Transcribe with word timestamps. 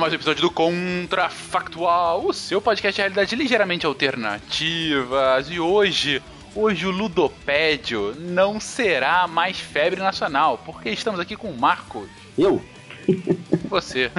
Mais 0.00 0.12
um 0.12 0.16
episódio 0.16 0.40
do 0.40 0.50
Contrafactual, 0.50 2.24
o 2.26 2.32
seu 2.32 2.60
podcast 2.60 2.96
de 2.96 3.02
realidade 3.02 3.36
ligeiramente 3.36 3.84
alternativas. 3.84 5.50
E 5.50 5.60
hoje, 5.60 6.22
hoje 6.54 6.86
o 6.86 6.90
Ludopédio 6.90 8.16
não 8.18 8.58
será 8.58 9.26
mais 9.28 9.60
febre 9.60 10.00
nacional, 10.00 10.58
porque 10.64 10.88
estamos 10.88 11.20
aqui 11.20 11.36
com 11.36 11.50
o 11.50 11.58
Marcos. 11.58 12.08
Eu? 12.38 12.62
Você. 13.68 14.10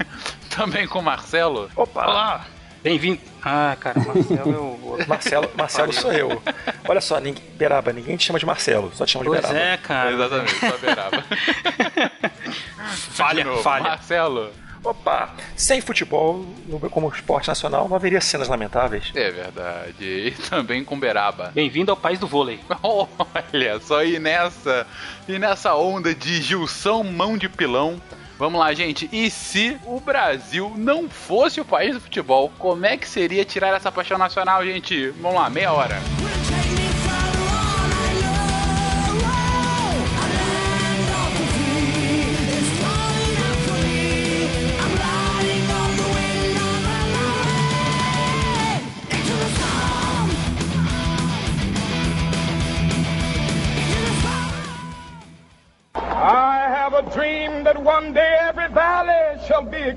Também 0.48 0.88
com 0.88 1.00
o 1.00 1.02
Marcelo. 1.02 1.70
Opa! 1.76 2.06
Olá! 2.06 2.46
Bem-vindo. 2.82 3.20
Ah, 3.42 3.76
cara, 3.78 4.00
Marcelo 4.00 4.54
é 4.54 4.58
o. 4.58 4.98
Marcelo, 5.06 5.50
Marcelo 5.54 5.92
sou 5.92 6.12
eu. 6.12 6.42
Olha 6.88 7.00
só, 7.00 7.20
ninguém, 7.20 7.42
Beraba, 7.56 7.92
ninguém 7.92 8.16
te 8.16 8.24
chama 8.24 8.38
de 8.38 8.46
Marcelo, 8.46 8.90
só 8.94 9.04
te 9.04 9.12
chama 9.12 9.24
de 9.24 9.30
Pois 9.30 9.42
Beraba. 9.42 9.58
é, 9.58 9.76
cara. 9.76 10.12
Exatamente, 10.12 10.54
só 10.54 10.78
beirava. 10.78 11.24
Falha, 13.10 13.44
De 13.44 13.62
falha. 13.62 13.84
Marcelo. 13.84 14.50
Opa! 14.86 15.34
Sem 15.56 15.80
futebol, 15.80 16.46
como 16.92 17.08
esporte 17.08 17.48
nacional, 17.48 17.88
não 17.88 17.96
haveria 17.96 18.20
cenas 18.20 18.46
lamentáveis. 18.46 19.10
É 19.16 19.32
verdade. 19.32 20.04
E 20.04 20.30
também 20.48 20.84
com 20.84 20.98
Beraba. 20.98 21.50
Bem-vindo 21.52 21.90
ao 21.90 21.96
país 21.96 22.20
do 22.20 22.26
vôlei. 22.28 22.60
Olha 22.80 23.80
só, 23.80 24.04
e 24.04 24.20
nessa, 24.20 24.86
e 25.26 25.40
nessa 25.40 25.74
onda 25.74 26.14
de 26.14 26.40
Gilson 26.40 27.02
Mão 27.02 27.36
de 27.36 27.48
Pilão, 27.48 28.00
vamos 28.38 28.60
lá, 28.60 28.72
gente. 28.74 29.08
E 29.12 29.28
se 29.28 29.76
o 29.84 29.98
Brasil 29.98 30.72
não 30.76 31.10
fosse 31.10 31.60
o 31.60 31.64
país 31.64 31.94
do 31.94 32.00
futebol, 32.00 32.52
como 32.56 32.86
é 32.86 32.96
que 32.96 33.08
seria 33.08 33.44
tirar 33.44 33.74
essa 33.74 33.90
paixão 33.90 34.16
nacional, 34.16 34.64
gente? 34.64 35.08
Vamos 35.20 35.40
lá, 35.40 35.50
meia 35.50 35.72
hora. 35.72 35.96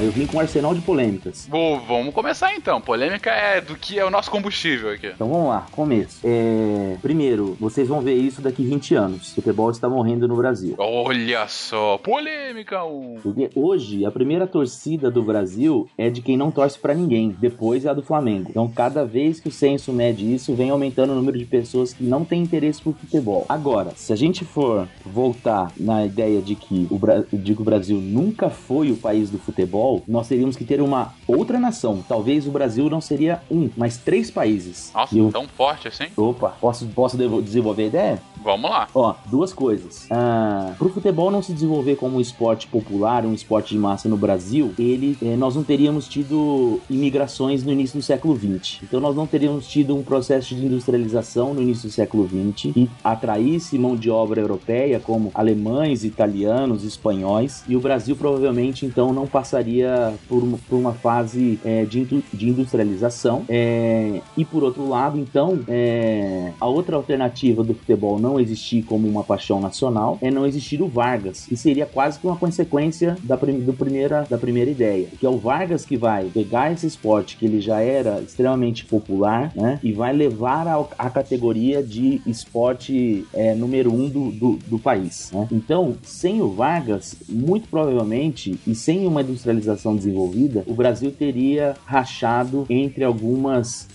Ó, 0.00 0.02
eu 0.02 0.10
vim 0.10 0.26
com 0.26 0.36
um 0.38 0.40
arsenal 0.40 0.74
de 0.74 0.80
polêmicas. 0.80 1.46
Bom, 1.50 1.80
vamos 1.86 2.14
começar 2.14 2.54
então. 2.54 2.80
Polêmica 2.80 3.30
é 3.30 3.60
do 3.60 3.76
que 3.76 3.98
é 3.98 4.04
o 4.04 4.10
nosso 4.10 4.30
combustível 4.30 4.90
aqui. 4.90 5.08
Então 5.08 5.28
vamos 5.28 5.48
lá, 5.48 5.66
começo. 5.72 6.20
É, 6.24 6.96
Primeiro, 7.02 7.56
vocês 7.60 7.88
vão 7.88 8.00
ver 8.00 8.14
isso 8.14 8.40
daqui 8.40 8.64
20 8.64 8.94
anos. 8.94 9.32
O 9.32 9.34
futebol 9.36 9.70
está 9.70 9.88
morrendo 9.88 10.26
no 10.28 10.36
Brasil. 10.36 10.74
Olha 10.78 11.46
só, 11.48 11.98
polêmica 11.98 12.84
um. 12.84 13.16
Porque 13.22 13.50
hoje 13.54 14.04
a 14.04 14.10
primeira 14.10 14.46
torcida 14.46 15.10
do 15.10 15.22
Brasil 15.22 15.88
é 15.98 16.08
de 16.10 16.22
quem 16.22 16.36
não 16.36 16.50
torce 16.50 16.78
pra 16.78 16.94
ninguém, 16.94 17.34
depois 17.38 17.84
é 17.84 17.90
a 17.90 17.94
do 17.94 18.02
Flamengo. 18.02 18.48
Então 18.50 18.68
cada 18.68 19.04
vez 19.04 19.40
que 19.40 19.48
o 19.48 19.52
censo 19.52 19.92
mede 19.92 20.32
isso, 20.34 20.54
vem 20.54 20.70
aumentando 20.70 21.12
o 21.12 21.16
número 21.16 21.38
de 21.38 21.44
pessoas 21.44 21.92
que 21.92 22.02
não 22.04 22.24
têm 22.24 22.42
interesse 22.42 22.80
por 22.80 22.94
futebol. 22.94 23.44
Agora, 23.48 23.92
se 23.96 24.12
a 24.12 24.16
gente 24.16 24.44
for 24.44 24.88
voltar 25.04 25.72
na 25.76 26.04
ideia 26.06 26.40
de 26.40 26.54
que 26.54 26.86
o, 26.90 26.98
Bra- 26.98 27.24
de 27.32 27.54
que 27.54 27.60
o 27.62 27.64
Brasil 27.64 27.96
nunca 27.98 28.48
foi 28.50 28.90
o 28.90 28.96
país 28.96 29.30
do 29.30 29.38
futebol, 29.38 29.89
nós 30.06 30.28
teríamos 30.28 30.56
que 30.56 30.64
ter 30.64 30.80
uma 30.80 31.12
outra 31.26 31.58
nação. 31.58 32.02
Talvez 32.08 32.46
o 32.46 32.50
Brasil 32.50 32.88
não 32.90 33.00
seria 33.00 33.40
um, 33.50 33.68
mas 33.76 33.96
três 33.96 34.30
países. 34.30 34.90
Nossa, 34.94 35.16
eu- 35.16 35.30
tão 35.32 35.46
forte 35.48 35.88
assim? 35.88 36.06
Opa, 36.16 36.54
posso, 36.60 36.86
posso 36.86 37.16
desenvolver 37.42 37.82
a 37.84 37.86
ideia? 37.86 38.22
Vamos 38.42 38.70
lá. 38.70 38.88
Ó, 38.94 39.14
duas 39.26 39.52
coisas. 39.52 40.06
Ah, 40.10 40.74
pro 40.78 40.88
futebol 40.88 41.30
não 41.30 41.42
se 41.42 41.52
desenvolver 41.52 41.96
como 41.96 42.16
um 42.16 42.20
esporte 42.20 42.66
popular, 42.66 43.24
um 43.26 43.34
esporte 43.34 43.74
de 43.74 43.78
massa 43.78 44.08
no 44.08 44.16
Brasil, 44.16 44.72
ele, 44.78 45.16
eh, 45.22 45.36
nós 45.36 45.54
não 45.54 45.62
teríamos 45.62 46.08
tido 46.08 46.80
imigrações 46.88 47.62
no 47.62 47.72
início 47.72 47.98
do 47.98 48.02
século 48.02 48.36
XX. 48.36 48.82
Então 48.82 49.00
nós 49.00 49.14
não 49.14 49.26
teríamos 49.26 49.66
tido 49.66 49.94
um 49.96 50.02
processo 50.02 50.54
de 50.54 50.64
industrialização 50.64 51.52
no 51.52 51.60
início 51.60 51.88
do 51.88 51.92
século 51.92 52.26
XX 52.26 52.72
que 52.72 52.90
atraísse 53.04 53.78
mão 53.78 53.94
de 53.94 54.10
obra 54.10 54.40
europeia 54.40 54.98
como 54.98 55.30
alemães, 55.34 56.04
italianos, 56.04 56.84
espanhóis. 56.84 57.62
E 57.68 57.76
o 57.76 57.80
Brasil 57.80 58.16
provavelmente 58.16 58.86
então 58.86 59.12
não 59.12 59.26
passaria 59.26 60.14
por 60.28 60.42
uma, 60.42 60.58
por 60.68 60.76
uma 60.76 60.92
fase 60.92 61.58
eh, 61.64 61.84
de, 61.84 62.04
de 62.32 62.48
industrialização. 62.48 63.44
Eh, 63.48 64.20
e 64.36 64.44
por 64.44 64.62
outro 64.62 64.88
lado, 64.88 65.18
então, 65.18 65.60
eh, 65.68 66.52
a 66.60 66.66
outra 66.66 66.96
alternativa 66.96 67.62
do 67.62 67.74
futebol 67.74 68.18
não 68.18 68.29
existir 68.38 68.82
como 68.82 69.08
uma 69.08 69.24
paixão 69.24 69.60
nacional 69.60 70.18
é 70.20 70.30
não 70.30 70.46
existir 70.46 70.82
o 70.82 70.86
Vargas, 70.88 71.46
que 71.46 71.56
seria 71.56 71.86
quase 71.86 72.18
que 72.18 72.26
uma 72.26 72.36
consequência 72.36 73.16
da, 73.24 73.36
prim- 73.36 73.60
do 73.60 73.72
primeira, 73.72 74.26
da 74.28 74.36
primeira 74.38 74.70
ideia. 74.70 75.08
Que 75.18 75.26
é 75.26 75.28
o 75.28 75.38
Vargas 75.38 75.84
que 75.84 75.96
vai 75.96 76.26
pegar 76.26 76.70
esse 76.72 76.86
esporte 76.86 77.36
que 77.36 77.46
ele 77.46 77.60
já 77.60 77.80
era 77.80 78.20
extremamente 78.20 78.84
popular, 78.84 79.50
né? 79.56 79.80
E 79.82 79.92
vai 79.92 80.12
levar 80.12 80.66
à 80.98 81.08
categoria 81.10 81.82
de 81.82 82.20
esporte 82.26 83.24
eh, 83.32 83.54
número 83.54 83.92
um 83.92 84.08
do, 84.08 84.30
do, 84.30 84.58
do 84.68 84.78
país. 84.78 85.30
né? 85.32 85.48
Então, 85.50 85.94
sem 86.02 86.42
o 86.42 86.50
Vargas, 86.50 87.16
muito 87.28 87.68
provavelmente, 87.68 88.58
e 88.66 88.74
sem 88.74 89.06
uma 89.06 89.22
industrialização 89.22 89.96
desenvolvida, 89.96 90.62
o 90.66 90.74
Brasil 90.74 91.10
teria 91.10 91.74
rachado 91.86 92.66
entre 92.68 93.04
algumas 93.04 93.88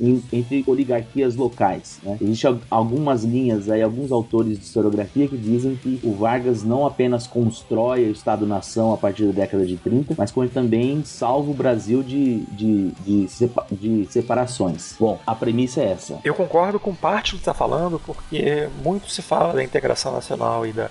em- 0.00 0.22
entre 0.32 0.64
oligarquias 0.66 1.36
locais. 1.36 1.98
Né? 2.02 2.16
Existem 2.20 2.50
al- 2.50 2.58
algumas 2.70 3.22
linhas 3.24 3.68
aí, 3.70 3.82
alguns 3.82 4.10
autores 4.12 4.58
de 4.58 4.64
historiografia 4.64 5.26
que 5.28 5.36
dizem 5.36 5.76
que 5.76 6.00
o 6.02 6.12
Vargas 6.14 6.62
não 6.62 6.86
apenas 6.86 7.26
constrói 7.26 8.04
o 8.08 8.12
Estado-nação 8.12 8.92
a 8.92 8.96
partir 8.96 9.24
da 9.26 9.32
década 9.32 9.64
de 9.64 9.76
30, 9.76 10.14
mas 10.16 10.30
como 10.30 10.48
também 10.48 11.02
salva 11.04 11.50
o 11.50 11.54
Brasil 11.54 12.02
de, 12.02 12.40
de, 12.52 12.90
de, 13.04 13.28
sepa- 13.28 13.66
de 13.70 14.06
separações. 14.10 14.94
Bom, 14.98 15.18
a 15.26 15.34
premissa 15.34 15.80
é 15.82 15.92
essa. 15.92 16.18
Eu 16.24 16.34
concordo 16.34 16.78
com 16.80 16.94
parte 16.94 17.32
do 17.32 17.36
que 17.36 17.40
está 17.42 17.54
falando, 17.54 18.00
porque 18.04 18.68
muito 18.82 19.10
se 19.10 19.22
fala 19.22 19.52
da 19.54 19.62
integração 19.62 20.12
nacional 20.12 20.66
e, 20.66 20.72
da, 20.72 20.90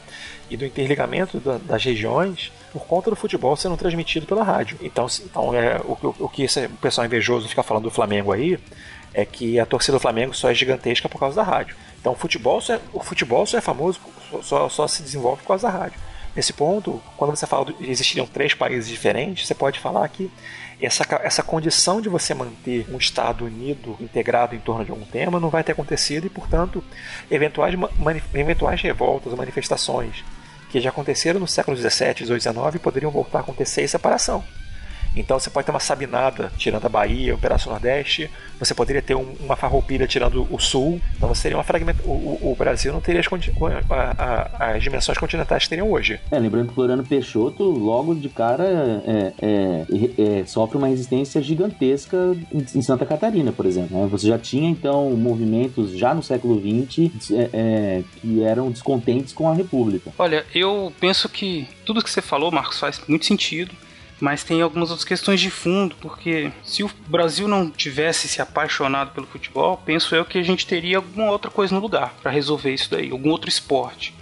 e 0.50 0.56
do 0.58 0.66
interligamento 0.66 1.40
da- 1.40 1.58
das 1.58 1.84
regiões 1.84 2.52
por 2.72 2.86
conta 2.86 3.10
do 3.10 3.16
futebol 3.16 3.56
sendo 3.56 3.76
transmitido 3.76 4.26
pela 4.26 4.44
rádio. 4.44 4.78
Então, 4.82 5.08
então 5.24 5.54
é, 5.54 5.80
o, 5.84 5.94
o- 6.08 6.16
o 6.26 6.30
que 6.30 6.44
esse 6.44 6.68
pessoal 6.82 7.06
invejoso 7.06 7.48
fica 7.48 7.64
falando 7.64 7.84
do 7.86 7.92
Flamengo 7.92 8.32
aí 8.32 8.60
é 9.14 9.26
que 9.26 9.60
a 9.60 9.66
torcida 9.66 9.98
do 9.98 10.02
Flamengo 10.02 10.34
só 10.34 10.50
é 10.50 10.54
gigantesca 10.54 11.10
por 11.10 11.20
causa 11.20 11.36
da 11.36 11.44
rádio. 11.44 11.76
Então 12.00 12.14
o 12.14 12.16
futebol 12.16 12.62
só 12.62 12.76
é, 12.76 12.80
o 12.94 13.02
futebol 13.02 13.46
só 13.46 13.58
é 13.58 13.62
famoso, 13.62 14.00
só, 14.42 14.70
só, 14.70 14.88
se 14.88 15.04
desenvolve 15.04 15.42
por 15.42 15.50
causa 15.50 15.68
da 15.68 15.78
rádio. 15.78 16.00
Nesse 16.36 16.54
ponto, 16.54 17.02
quando 17.18 17.36
você 17.36 17.48
fala 17.48 17.66
de 17.66 17.90
existiriam 17.90 18.26
três 18.26 18.54
países 18.54 18.90
diferentes, 18.90 19.48
você 19.48 19.56
pode 19.56 19.80
falar 19.80 20.08
que 20.10 20.32
essa, 20.82 21.04
essa 21.24 21.44
condição 21.44 22.00
de 22.00 22.08
você 22.08 22.34
manter 22.34 22.86
um 22.90 22.98
Estado 22.98 23.46
unido, 23.46 23.98
integrado 24.00 24.56
em 24.56 24.60
torno 24.60 24.86
de 24.86 24.92
algum 24.92 25.06
tema, 25.06 25.40
não 25.40 25.50
vai 25.50 25.64
ter 25.64 25.74
acontecido 25.74 26.26
e, 26.26 26.30
portanto, 26.30 26.84
eventuais, 27.30 27.76
eventuais 28.34 28.82
revoltas 28.82 29.34
ou 29.34 29.38
manifestações 29.38 30.24
que 30.70 30.80
já 30.80 30.90
aconteceram 30.90 31.40
no 31.40 31.48
século 31.48 31.76
XVII, 31.76 32.16
XVIII 32.16 32.38
e 32.38 32.40
XIX 32.40 32.82
poderiam 32.82 33.12
voltar 33.12 33.40
a 33.40 33.42
acontecer 33.42 33.84
em 33.84 33.88
separação. 33.88 34.44
Então 35.16 35.40
você 35.40 35.50
pode 35.50 35.66
ter 35.66 35.72
uma 35.72 35.80
sabinada 35.80 36.52
tirando 36.58 36.86
a 36.86 36.90
Bahia, 36.90 37.34
Operação 37.36 37.72
Nordeste, 37.72 38.30
você 38.60 38.74
poderia 38.74 39.02
ter 39.02 39.16
um- 39.16 39.36
uma 39.40 39.56
farroupilha 39.56 40.08
tirando 40.08 40.48
o 40.54 40.60
Sul, 40.60 41.02
então 41.18 41.28
você 41.30 41.44
teria 41.44 41.58
uma 41.58 41.64
fragmenta... 41.64 42.02
o, 42.06 42.12
o- 42.12 42.52
o 42.52 42.56
Brasil 42.56 42.94
não 42.94 43.02
teria 43.02 43.22
as, 43.22 43.28
a- 43.90 44.16
a- 44.60 44.72
as 44.76 44.84
dimensões 44.84 45.18
continentais 45.18 45.64
que 45.64 45.70
teriam 45.70 45.92
hoje. 45.92 46.20
É, 46.32 46.38
lembrando 46.40 46.68
que 46.68 46.72
o 46.72 46.76
Floriano 46.76 47.04
Peixoto, 47.04 47.64
logo 47.64 48.14
de 48.16 48.30
cara, 48.30 48.64
é, 49.06 49.34
é, 49.42 50.40
é, 50.42 50.46
sofre 50.46 50.78
uma 50.78 50.88
resistência 50.88 51.42
gigantesca 51.42 52.18
em, 52.54 52.66
em 52.76 52.82
Santa 52.82 53.06
Catarina, 53.06 53.52
por 53.52 53.66
exemplo. 53.66 53.98
né? 53.98 54.08
Você 54.12 54.28
já 54.28 54.38
tinha, 54.38 54.70
então, 54.70 55.10
movimentos 55.12 55.92
já 55.98 56.14
no 56.14 56.22
século 56.24 56.60
XX 56.60 57.32
é, 57.32 57.50
é, 57.54 58.04
que 58.22 58.44
eram 58.44 58.70
descontentes 58.72 59.34
com 59.34 59.50
a 59.50 59.54
República. 59.54 60.12
Olha, 60.18 60.46
eu 60.54 60.94
penso 61.00 61.28
que 61.30 61.68
tudo 61.86 62.04
que 62.04 62.10
você 62.10 62.22
falou, 62.22 62.52
Marcos, 62.52 62.80
faz 62.80 63.02
muito 63.08 63.26
sentido. 63.26 63.74
Mas 64.20 64.44
tem 64.44 64.62
algumas 64.62 64.90
outras 64.90 65.06
questões 65.06 65.40
de 65.40 65.50
fundo, 65.50 65.96
porque 66.02 66.52
se 66.64 66.84
o 66.84 66.92
Brasil 67.08 67.48
não 67.48 67.70
tivesse 67.70 68.28
se 68.28 68.42
apaixonado 68.42 69.12
pelo 69.12 69.28
futebol, 69.28 69.82
penso 69.86 70.16
eu 70.16 70.26
que 70.26 70.38
a 70.38 70.44
gente 70.44 70.68
teria 70.68 70.98
alguma 70.98 71.32
outra 71.32 71.50
coisa 71.50 71.74
no 71.74 71.82
lugar 71.82 72.14
para 72.22 72.32
resolver 72.32 72.74
isso 72.74 72.92
daí, 72.92 73.12
algum 73.12 73.30
outro 73.30 73.50
esporte. 73.50 74.14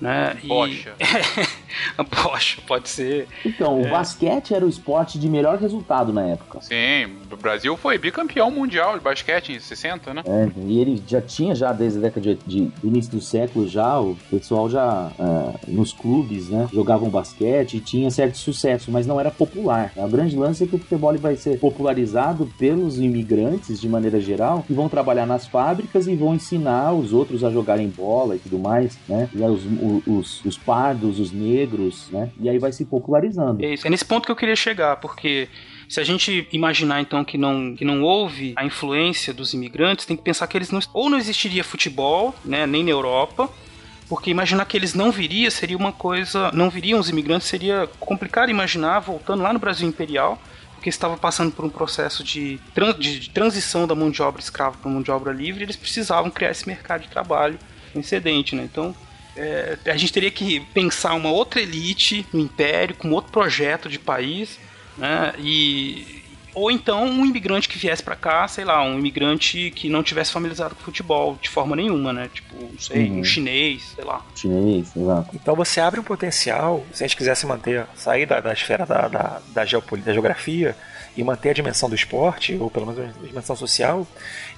Né? 0.00 0.36
E... 0.42 0.48
Bocha. 0.48 0.94
Bocha, 2.22 2.60
pode 2.66 2.88
ser. 2.88 3.26
Então, 3.44 3.80
o 3.80 3.86
É. 3.86 3.90
basquete 3.90 4.54
era 4.54 4.64
o 4.64 4.68
esporte 4.68 5.18
de 5.18 5.28
melhor 5.28 5.58
resultado 5.58 6.12
na 6.12 6.22
época. 6.22 6.60
Sim, 6.60 7.16
o 7.30 7.36
Brasil 7.36 7.76
foi 7.76 7.98
bicampeão 7.98 8.50
mundial 8.50 8.96
de 8.98 9.04
basquete 9.04 9.52
em 9.52 9.58
60, 9.60 10.14
né? 10.14 10.22
É, 10.26 10.48
e 10.66 10.80
ele 10.80 11.02
já 11.06 11.20
tinha 11.20 11.54
já 11.54 11.72
desde 11.72 11.98
a 11.98 12.02
década 12.02 12.34
de, 12.34 12.38
de 12.46 12.70
início 12.82 13.12
do 13.12 13.20
século 13.20 13.66
já 13.68 13.98
o 14.00 14.16
pessoal 14.30 14.68
já 14.70 15.10
ah, 15.18 15.52
nos 15.66 15.92
clubes 15.92 16.48
né 16.48 16.68
jogavam 16.72 17.08
basquete 17.08 17.76
e 17.76 17.80
tinha 17.80 18.10
certo 18.10 18.36
sucesso 18.38 18.90
mas 18.90 19.06
não 19.06 19.18
era 19.20 19.30
popular 19.30 19.92
o 19.96 20.08
grande 20.08 20.36
lance 20.36 20.64
é 20.64 20.66
que 20.66 20.76
o 20.76 20.78
futebol 20.78 21.16
vai 21.18 21.36
ser 21.36 21.58
popularizado 21.58 22.46
pelos 22.58 22.98
imigrantes 22.98 23.80
de 23.80 23.88
maneira 23.88 24.20
geral 24.20 24.62
que 24.66 24.72
vão 24.72 24.88
trabalhar 24.88 25.26
nas 25.26 25.46
fábricas 25.46 26.06
e 26.06 26.14
vão 26.14 26.34
ensinar 26.34 26.92
os 26.92 27.12
outros 27.12 27.42
a 27.44 27.50
jogarem 27.50 27.88
bola 27.88 28.36
e 28.36 28.38
tudo 28.38 28.58
mais 28.58 28.98
né 29.08 29.28
e 29.34 29.42
os, 29.42 29.62
os, 30.06 30.44
os 30.44 30.58
pardos 30.58 31.18
os 31.20 31.32
negros 31.32 31.63
né 32.12 32.30
e 32.40 32.48
aí 32.48 32.58
vai 32.58 32.72
se 32.72 32.84
popularizando 32.84 33.64
É 33.64 33.74
isso. 33.74 33.86
É 33.86 33.90
nesse 33.90 34.04
ponto 34.04 34.24
que 34.26 34.32
eu 34.32 34.36
queria 34.36 34.56
chegar, 34.56 34.96
porque 34.96 35.48
se 35.88 36.00
a 36.00 36.04
gente 36.04 36.46
imaginar 36.52 37.00
então 37.00 37.24
que 37.24 37.36
não, 37.38 37.74
que 37.76 37.84
não 37.84 38.02
houve 38.02 38.52
a 38.56 38.64
influência 38.64 39.32
dos 39.34 39.52
imigrantes, 39.54 40.06
tem 40.06 40.16
que 40.16 40.22
pensar 40.22 40.46
que 40.46 40.56
eles 40.56 40.70
não 40.70 40.80
ou 40.92 41.10
não 41.10 41.18
existiria 41.18 41.62
futebol, 41.64 42.34
né, 42.44 42.66
nem 42.66 42.82
na 42.82 42.90
Europa, 42.90 43.48
porque 44.08 44.30
imaginar 44.30 44.64
que 44.66 44.76
eles 44.76 44.94
não 44.94 45.10
viriam 45.10 45.50
seria 45.50 45.76
uma 45.76 45.92
coisa, 45.92 46.50
não 46.52 46.68
viriam 46.70 46.98
os 47.00 47.08
imigrantes 47.08 47.48
seria 47.48 47.88
complicado 48.00 48.50
imaginar 48.50 49.00
voltando 49.00 49.42
lá 49.42 49.52
no 49.52 49.58
Brasil 49.58 49.88
imperial, 49.88 50.38
porque 50.74 50.88
estava 50.90 51.16
passando 51.16 51.50
por 51.52 51.64
um 51.64 51.70
processo 51.70 52.22
de, 52.22 52.60
tran- 52.74 52.92
de- 52.98 53.18
de 53.20 53.30
transição 53.30 53.86
da 53.86 53.94
mão 53.94 54.10
de 54.10 54.20
obra 54.20 54.40
escrava 54.42 54.76
para 54.76 54.90
mão 54.90 55.00
de 55.00 55.10
obra 55.10 55.32
livre, 55.32 55.62
eles 55.64 55.76
precisavam 55.76 56.30
criar 56.30 56.50
esse 56.50 56.66
mercado 56.66 57.02
de 57.02 57.08
trabalho 57.08 57.58
excedente, 57.94 58.54
né? 58.54 58.64
Então 58.70 58.94
é, 59.36 59.76
a 59.86 59.96
gente 59.96 60.12
teria 60.12 60.30
que 60.30 60.60
pensar 60.72 61.14
uma 61.14 61.30
outra 61.30 61.60
elite 61.60 62.26
no 62.32 62.40
império, 62.40 62.94
com 62.94 63.10
outro 63.10 63.32
projeto 63.32 63.88
de 63.88 63.98
país, 63.98 64.58
né? 64.96 65.32
E 65.38 66.22
ou 66.54 66.70
então 66.70 67.04
um 67.04 67.26
imigrante 67.26 67.68
que 67.68 67.76
viesse 67.76 68.00
pra 68.00 68.14
cá, 68.14 68.46
sei 68.46 68.64
lá, 68.64 68.80
um 68.84 68.96
imigrante 68.96 69.72
que 69.74 69.88
não 69.88 70.04
tivesse 70.04 70.30
familiarizado 70.30 70.76
com 70.76 70.82
futebol 70.82 71.36
de 71.42 71.48
forma 71.48 71.74
nenhuma, 71.74 72.12
né? 72.12 72.30
Tipo, 72.32 72.54
não 72.70 72.78
sei, 72.78 73.08
Uhum. 73.10 73.18
um 73.18 73.24
chinês, 73.24 73.82
sei 73.96 74.04
lá. 74.04 74.24
chinês 74.36 74.94
exato 74.96 75.30
Então 75.34 75.56
você 75.56 75.80
abre 75.80 75.98
um 75.98 76.04
potencial, 76.04 76.86
se 76.92 77.02
a 77.02 77.08
gente 77.08 77.16
quisesse 77.16 77.44
manter, 77.44 77.86
sair 77.96 78.24
da, 78.24 78.38
da 78.40 78.52
esfera 78.52 78.86
da, 78.86 79.08
da, 79.08 79.40
da, 79.48 79.64
geopoli- 79.64 80.02
da 80.02 80.12
geografia 80.12 80.76
e 81.16 81.22
manter 81.24 81.50
a 81.50 81.52
dimensão 81.54 81.88
do 81.88 81.94
esporte, 81.94 82.56
ou 82.60 82.70
pelo 82.70 82.86
menos 82.86 83.00
a 83.16 83.26
dimensão 83.26 83.54
social, 83.54 84.06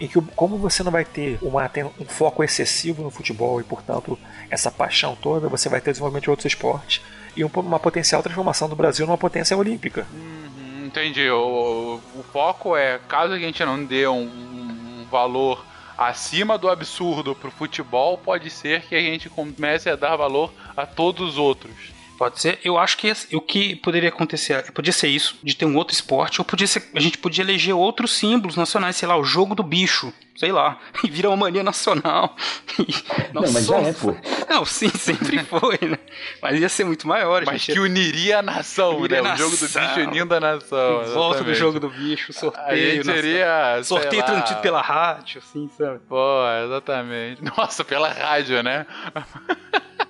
em 0.00 0.08
que 0.08 0.18
o- 0.18 0.22
como 0.34 0.56
você 0.56 0.82
não 0.82 0.90
vai 0.92 1.04
ter 1.04 1.38
uma, 1.42 1.70
um 2.00 2.04
foco 2.06 2.42
excessivo 2.42 3.02
no 3.02 3.10
futebol 3.10 3.60
e, 3.60 3.64
portanto, 3.64 4.18
essa 4.50 4.70
paixão 4.70 5.14
toda, 5.20 5.48
você 5.48 5.68
vai 5.68 5.80
ter 5.80 5.90
desenvolvimento 5.90 6.24
de 6.24 6.30
outros 6.30 6.46
esportes 6.46 7.02
e 7.36 7.44
um- 7.44 7.50
uma 7.56 7.78
potencial 7.78 8.22
transformação 8.22 8.68
do 8.68 8.76
Brasil 8.76 9.06
numa 9.06 9.18
potência 9.18 9.56
olímpica. 9.56 10.06
Hum, 10.14 10.86
Entendi. 10.86 11.28
O, 11.28 12.00
o 12.14 12.22
foco 12.32 12.74
é, 12.74 12.98
caso 13.06 13.34
a 13.34 13.38
gente 13.38 13.62
não 13.64 13.84
dê 13.84 14.06
um, 14.06 14.22
um 14.22 15.06
valor 15.10 15.62
acima 15.98 16.56
do 16.56 16.68
absurdo 16.70 17.34
pro 17.34 17.50
futebol, 17.50 18.16
pode 18.16 18.48
ser 18.50 18.82
que 18.82 18.94
a 18.94 19.00
gente 19.00 19.28
comece 19.28 19.90
a 19.90 19.96
dar 19.96 20.16
valor 20.16 20.52
a 20.76 20.86
todos 20.86 21.30
os 21.30 21.38
outros. 21.38 21.74
Pode 22.18 22.40
ser. 22.40 22.58
Eu 22.64 22.78
acho 22.78 22.96
que 22.96 23.06
esse- 23.08 23.34
o 23.36 23.40
que 23.40 23.76
poderia 23.76 24.08
acontecer, 24.08 24.70
podia 24.72 24.92
ser 24.92 25.08
isso, 25.08 25.38
de 25.42 25.54
ter 25.54 25.64
um 25.66 25.76
outro 25.76 25.94
esporte, 25.94 26.40
ou 26.40 26.44
podia 26.44 26.66
ser, 26.66 26.88
a 26.94 27.00
gente 27.00 27.18
podia 27.18 27.42
eleger 27.44 27.74
outros 27.74 28.12
símbolos 28.12 28.56
nacionais, 28.56 28.96
sei 28.96 29.06
lá, 29.08 29.16
o 29.16 29.24
jogo 29.24 29.54
do 29.54 29.62
bicho, 29.62 30.12
sei 30.34 30.50
lá, 30.52 30.78
e 31.04 31.10
vira 31.10 31.28
uma 31.28 31.36
mania 31.36 31.62
nacional. 31.62 32.34
Não 33.32 33.42
mas 33.52 33.66
já 33.66 33.76
é 33.78 33.92
pô 33.92 34.14
Não, 34.48 34.64
sim, 34.64 34.88
sempre 34.90 35.38
foi, 35.44 35.78
né? 35.82 35.98
Mas 36.40 36.58
ia 36.60 36.68
ser 36.68 36.84
muito 36.84 37.06
maior, 37.06 37.42
Mas 37.44 37.60
gente 37.62 37.72
que 37.74 37.80
uniria 37.80 38.38
a 38.38 38.42
nação, 38.42 38.96
Uniria 38.98 39.20
né? 39.22 39.30
a 39.30 39.34
O 39.34 39.36
jogo 39.36 39.56
do 39.56 39.62
nação. 39.62 39.82
bicho 39.86 40.00
unindo 40.08 40.34
a 40.34 40.40
nação. 40.40 41.04
Volta 41.14 41.44
do 41.44 41.54
jogo 41.54 41.78
do 41.80 41.88
bicho, 41.90 42.30
A 42.30 42.34
sorteio. 42.34 43.04
seria. 43.04 43.80
sorteio 43.84 44.22
lá, 44.22 44.26
transmitido 44.26 44.60
pela 44.60 44.80
rádio, 44.80 45.42
assim, 45.44 45.68
sabe? 45.76 46.00
Pô, 46.08 46.42
exatamente. 46.64 47.42
Nossa, 47.56 47.84
pela 47.84 48.08
rádio, 48.08 48.62
né? 48.62 48.86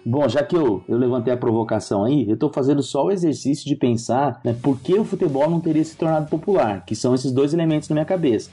Bom, 0.09 0.29
já 0.29 0.41
que 0.41 0.57
eu, 0.57 0.85
eu 0.89 0.97
levantei 0.97 1.35
a 1.35 1.37
provocação 1.37 2.05
aí, 2.05 2.31
eu 2.31 2.37
tô 2.37 2.49
fazendo 2.49 2.81
só 2.81 3.07
o 3.07 3.11
exercício 3.11 3.67
de 3.67 3.75
pensar 3.75 4.41
né, 4.45 4.55
por 4.63 4.79
que 4.79 4.95
o 4.95 5.05
futebol 5.05 5.51
não 5.51 5.59
teria 5.59 5.85
se 5.85 5.97
tornado 5.97 6.31
popular, 6.31 6.85
que 6.87 6.95
são 6.95 7.13
esses 7.13 7.33
dois 7.33 7.53
elementos 7.53 7.89
na 7.89 7.95
minha 7.95 8.05
cabeça. 8.05 8.49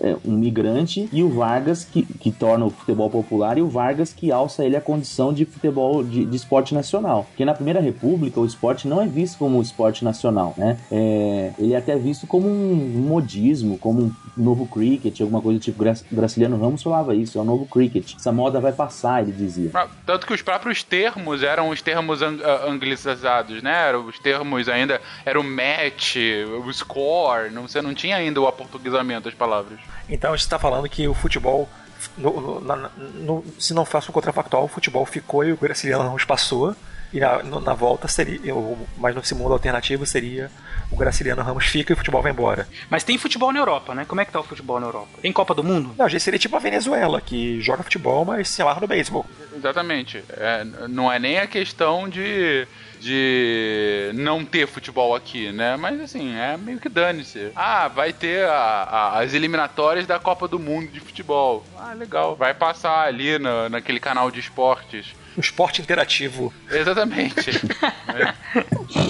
É, 0.00 0.16
um 0.24 0.32
migrante 0.32 1.08
e 1.12 1.22
o 1.22 1.28
Vargas 1.30 1.84
que, 1.84 2.02
que 2.02 2.30
torna 2.30 2.66
o 2.66 2.70
futebol 2.70 3.10
popular 3.10 3.58
e 3.58 3.62
o 3.62 3.68
Vargas 3.68 4.12
que 4.12 4.30
alça 4.30 4.64
ele 4.64 4.76
a 4.76 4.80
condição 4.80 5.32
de 5.32 5.44
futebol 5.44 6.04
de, 6.04 6.24
de 6.24 6.36
esporte 6.36 6.74
nacional. 6.74 7.24
Porque 7.28 7.44
na 7.44 7.54
Primeira 7.54 7.80
República 7.80 8.38
o 8.38 8.46
esporte 8.46 8.86
não 8.86 9.00
é 9.00 9.06
visto 9.06 9.38
como 9.38 9.58
um 9.58 9.62
esporte 9.62 10.04
nacional, 10.04 10.54
né? 10.56 10.78
É, 10.90 11.52
ele 11.58 11.74
é 11.74 11.76
até 11.76 11.96
visto 11.96 12.26
como 12.26 12.48
um 12.48 12.74
modismo, 13.08 13.78
como 13.78 14.02
um 14.02 14.12
novo 14.36 14.66
cricket, 14.66 15.20
alguma 15.20 15.40
coisa 15.40 15.58
do 15.58 15.62
tipo. 15.62 15.82
Gra 15.82 15.94
Graciliano 16.10 16.58
Ramos 16.58 16.82
falava 16.82 17.14
isso, 17.14 17.38
é 17.38 17.40
o 17.40 17.44
novo 17.44 17.66
cricket. 17.66 18.14
Essa 18.14 18.32
moda 18.32 18.60
vai 18.60 18.72
passar, 18.72 19.22
ele 19.22 19.32
dizia. 19.32 19.70
Ah, 19.74 19.88
Tanto 20.06 20.26
que 20.26 20.32
os 20.32 20.42
próprios 20.42 20.82
termos 20.82 21.42
eram 21.42 21.70
os 21.70 21.82
termos 21.82 22.22
ang 22.22 22.42
ah, 22.44 22.66
anglicizados, 22.68 23.62
né? 23.62 23.88
Eram 23.88 24.06
Os 24.06 24.18
termos 24.18 24.68
ainda. 24.68 25.00
Era 25.24 25.40
o 25.40 25.44
match, 25.44 26.16
o 26.64 26.72
score. 26.72 27.50
Não, 27.50 27.66
você 27.66 27.82
não 27.82 27.94
tinha 27.94 28.16
ainda 28.16 28.40
o 28.40 28.46
aportuguesamento 28.46 29.24
das 29.24 29.34
palavras. 29.34 29.77
Então 30.08 30.32
a 30.32 30.36
gente 30.36 30.44
está 30.44 30.58
falando 30.58 30.88
que 30.88 31.06
o 31.06 31.14
futebol, 31.14 31.68
no- 32.16 32.60
no- 32.60 32.88
no- 33.14 33.44
se 33.58 33.74
não 33.74 33.84
faço 33.84 34.10
um 34.10 34.14
contrafactual, 34.14 34.64
o 34.64 34.68
futebol 34.68 35.04
ficou 35.04 35.44
e 35.44 35.52
o 35.52 35.56
Graciliano 35.56 36.04
Ramos 36.04 36.24
passou. 36.24 36.74
E 37.12 37.20
na, 37.20 37.42
no- 37.42 37.60
na 37.60 37.72
volta 37.74 38.06
seria, 38.06 38.54
o- 38.54 38.86
mas 38.96 39.14
nesse 39.14 39.34
mundo 39.34 39.52
alternativo 39.52 40.04
seria 40.04 40.50
o 40.90 40.96
Graciliano 40.96 41.42
Ramos 41.42 41.64
fica 41.66 41.92
e 41.92 41.94
o 41.94 41.96
futebol 41.96 42.20
vai 42.22 42.32
embora. 42.32 42.66
Mas 42.90 43.02
tem 43.04 43.16
futebol 43.18 43.52
na 43.52 43.58
Europa, 43.58 43.94
né? 43.94 44.04
Como 44.06 44.20
é 44.20 44.24
que 44.24 44.32
tá 44.32 44.40
o 44.40 44.42
futebol 44.44 44.78
na 44.80 44.86
Europa? 44.86 45.08
Tem 45.22 45.32
Copa 45.32 45.54
do 45.54 45.64
Mundo? 45.64 45.94
Não, 45.98 46.06
a 46.06 46.08
gente 46.08 46.22
seria 46.22 46.38
tipo 46.38 46.56
a 46.56 46.58
Venezuela, 46.60 47.20
que 47.20 47.60
joga 47.60 47.82
futebol, 47.82 48.24
mas 48.24 48.48
se 48.48 48.60
amarra 48.62 48.80
no 48.80 48.86
beisebol. 48.86 49.24
Exatamente. 49.56 50.22
É, 50.30 50.64
não 50.88 51.10
é 51.10 51.18
nem 51.18 51.38
a 51.38 51.46
questão 51.46 52.08
de, 52.08 52.66
de 53.00 54.10
não 54.14 54.44
ter 54.44 54.66
futebol 54.66 55.14
aqui, 55.14 55.50
né? 55.52 55.76
Mas 55.76 56.00
assim, 56.00 56.34
é 56.36 56.56
meio 56.56 56.78
que 56.78 56.88
dane-se. 56.88 57.50
Ah, 57.54 57.88
vai 57.88 58.12
ter 58.12 58.44
a- 58.46 58.52
a- 58.54 59.18
as 59.20 59.34
eliminatórias 59.34 60.06
da 60.06 60.18
Copa 60.18 60.46
do 60.48 60.58
Mundo 60.58 60.88
de 60.90 61.00
futebol. 61.00 61.64
Ah, 61.78 61.92
legal. 61.94 62.36
Vai 62.36 62.54
passar 62.54 63.06
ali 63.06 63.38
na, 63.38 63.68
naquele 63.68 64.00
canal 64.00 64.30
de 64.30 64.40
esportes. 64.40 65.14
Um 65.38 65.40
esporte 65.40 65.80
interativo. 65.80 66.52
Exatamente. 66.70 67.50
É. 68.08 68.34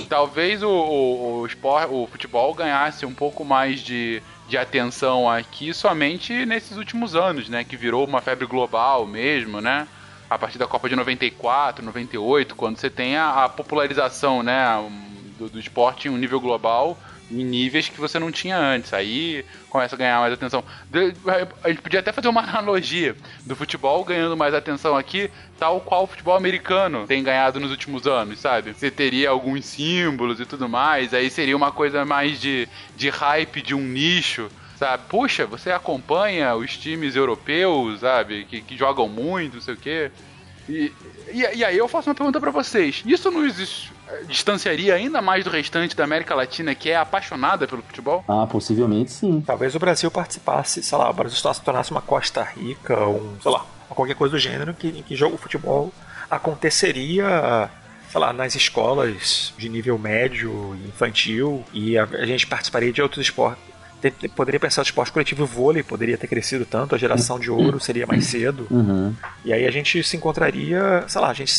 Talvez 0.08 0.62
o, 0.62 0.68
o, 0.68 1.40
o, 1.40 1.46
espor- 1.46 1.90
o 1.90 2.06
futebol 2.08 2.52
ganhasse 2.52 3.06
um 3.06 3.14
pouco 3.14 3.44
mais 3.44 3.80
de, 3.80 4.20
de 4.48 4.58
atenção 4.58 5.30
aqui 5.30 5.72
somente 5.72 6.44
nesses 6.44 6.76
últimos 6.76 7.14
anos, 7.14 7.48
né? 7.48 7.64
Que 7.64 7.76
virou 7.76 8.04
uma 8.04 8.20
febre 8.20 8.44
global 8.44 9.06
mesmo, 9.06 9.60
né? 9.60 9.86
A 10.28 10.36
partir 10.36 10.58
da 10.58 10.66
Copa 10.66 10.88
de 10.88 10.96
94, 10.96 11.82
98, 11.84 12.54
quando 12.56 12.76
você 12.76 12.90
tem 12.90 13.16
a, 13.16 13.44
a 13.44 13.48
popularização, 13.48 14.42
né? 14.42 14.66
Do, 15.38 15.48
do 15.48 15.58
esporte 15.60 16.08
em 16.08 16.10
um 16.10 16.18
nível 16.18 16.40
global 16.40 16.98
em 17.30 17.44
níveis 17.44 17.88
que 17.88 18.00
você 18.00 18.18
não 18.18 18.32
tinha 18.32 18.56
antes. 18.56 18.92
Aí 18.92 19.44
começa 19.68 19.94
a 19.94 19.98
ganhar 19.98 20.20
mais 20.20 20.32
atenção. 20.32 20.64
A 21.62 21.68
gente 21.68 21.82
podia 21.82 22.00
até 22.00 22.12
fazer 22.12 22.28
uma 22.28 22.42
analogia 22.48 23.16
do 23.44 23.54
futebol 23.54 24.04
ganhando 24.04 24.36
mais 24.36 24.54
atenção 24.54 24.96
aqui, 24.96 25.30
tal 25.58 25.80
qual 25.80 26.04
o 26.04 26.06
futebol 26.06 26.36
americano 26.36 27.06
tem 27.06 27.22
ganhado 27.22 27.60
nos 27.60 27.70
últimos 27.70 28.06
anos, 28.06 28.38
sabe? 28.38 28.72
Você 28.72 28.90
teria 28.90 29.30
alguns 29.30 29.64
símbolos 29.64 30.40
e 30.40 30.46
tudo 30.46 30.68
mais, 30.68 31.12
aí 31.12 31.30
seria 31.30 31.56
uma 31.56 31.72
coisa 31.72 32.04
mais 32.04 32.40
de, 32.40 32.68
de 32.96 33.08
hype 33.08 33.62
de 33.62 33.74
um 33.74 33.82
nicho. 33.82 34.50
Sabe, 34.76 35.02
puxa, 35.08 35.44
você 35.44 35.72
acompanha 35.72 36.54
os 36.54 36.76
times 36.76 37.16
europeus, 37.16 37.98
sabe, 37.98 38.44
que, 38.44 38.60
que 38.60 38.76
jogam 38.76 39.08
muito, 39.08 39.54
não 39.54 39.60
sei 39.60 39.74
o 39.74 39.76
quê. 39.76 40.12
E, 40.68 40.92
e, 41.32 41.40
e 41.56 41.64
aí 41.64 41.76
eu 41.78 41.88
faço 41.88 42.08
uma 42.08 42.14
pergunta 42.14 42.38
pra 42.40 42.50
vocês. 42.50 43.02
Isso 43.06 43.30
nos 43.30 43.58
es- 43.58 43.90
distanciaria 44.26 44.94
ainda 44.94 45.20
mais 45.22 45.44
do 45.44 45.50
restante 45.50 45.96
da 45.96 46.04
América 46.04 46.34
Latina 46.34 46.74
que 46.74 46.90
é 46.90 46.96
apaixonada 46.96 47.66
pelo 47.66 47.82
futebol? 47.82 48.24
Ah, 48.28 48.46
possivelmente 48.46 49.10
sim. 49.12 49.42
Talvez 49.46 49.74
o 49.74 49.78
Brasil 49.78 50.10
participasse, 50.10 50.82
sei 50.82 50.98
lá, 50.98 51.08
o 51.10 51.12
Brasil 51.12 51.36
se 51.36 51.62
tornasse 51.62 51.90
uma 51.90 52.00
Costa 52.02 52.42
Rica, 52.42 52.98
um, 53.06 53.36
sei 53.42 53.50
lá, 53.50 53.64
qualquer 53.90 54.14
coisa 54.14 54.32
do 54.32 54.38
gênero 54.38 54.74
que, 54.74 54.88
em 54.88 55.02
que 55.02 55.14
jogo 55.16 55.34
o 55.36 55.38
futebol 55.38 55.92
aconteceria, 56.30 57.70
sei 58.10 58.20
lá, 58.20 58.32
nas 58.32 58.54
escolas 58.54 59.52
de 59.56 59.68
nível 59.68 59.98
médio, 59.98 60.76
infantil, 60.86 61.64
e 61.72 61.96
a, 61.96 62.04
a 62.04 62.26
gente 62.26 62.46
participaria 62.46 62.92
de 62.92 63.00
outros 63.02 63.24
esportes, 63.26 63.62
Te- 64.00 64.10
te- 64.10 64.28
Poderia 64.28 64.60
pensar 64.60 64.82
no 64.82 64.86
esporte 64.86 65.10
coletivo, 65.12 65.42
o 65.42 65.46
vôlei 65.46 65.82
poderia 65.82 66.16
ter 66.16 66.26
crescido 66.28 66.64
tanto, 66.64 66.94
a 66.94 66.98
geração 66.98 67.38
de 67.38 67.50
ouro 67.50 67.80
seria 67.80 68.06
mais 68.06 68.26
cedo. 68.26 68.66
Uhum. 68.70 69.14
E 69.44 69.52
aí 69.52 69.66
a 69.66 69.70
gente 69.70 70.02
se 70.04 70.16
encontraria, 70.16 71.04
sei 71.08 71.20
lá, 71.20 71.30
a 71.30 71.34
gente, 71.34 71.52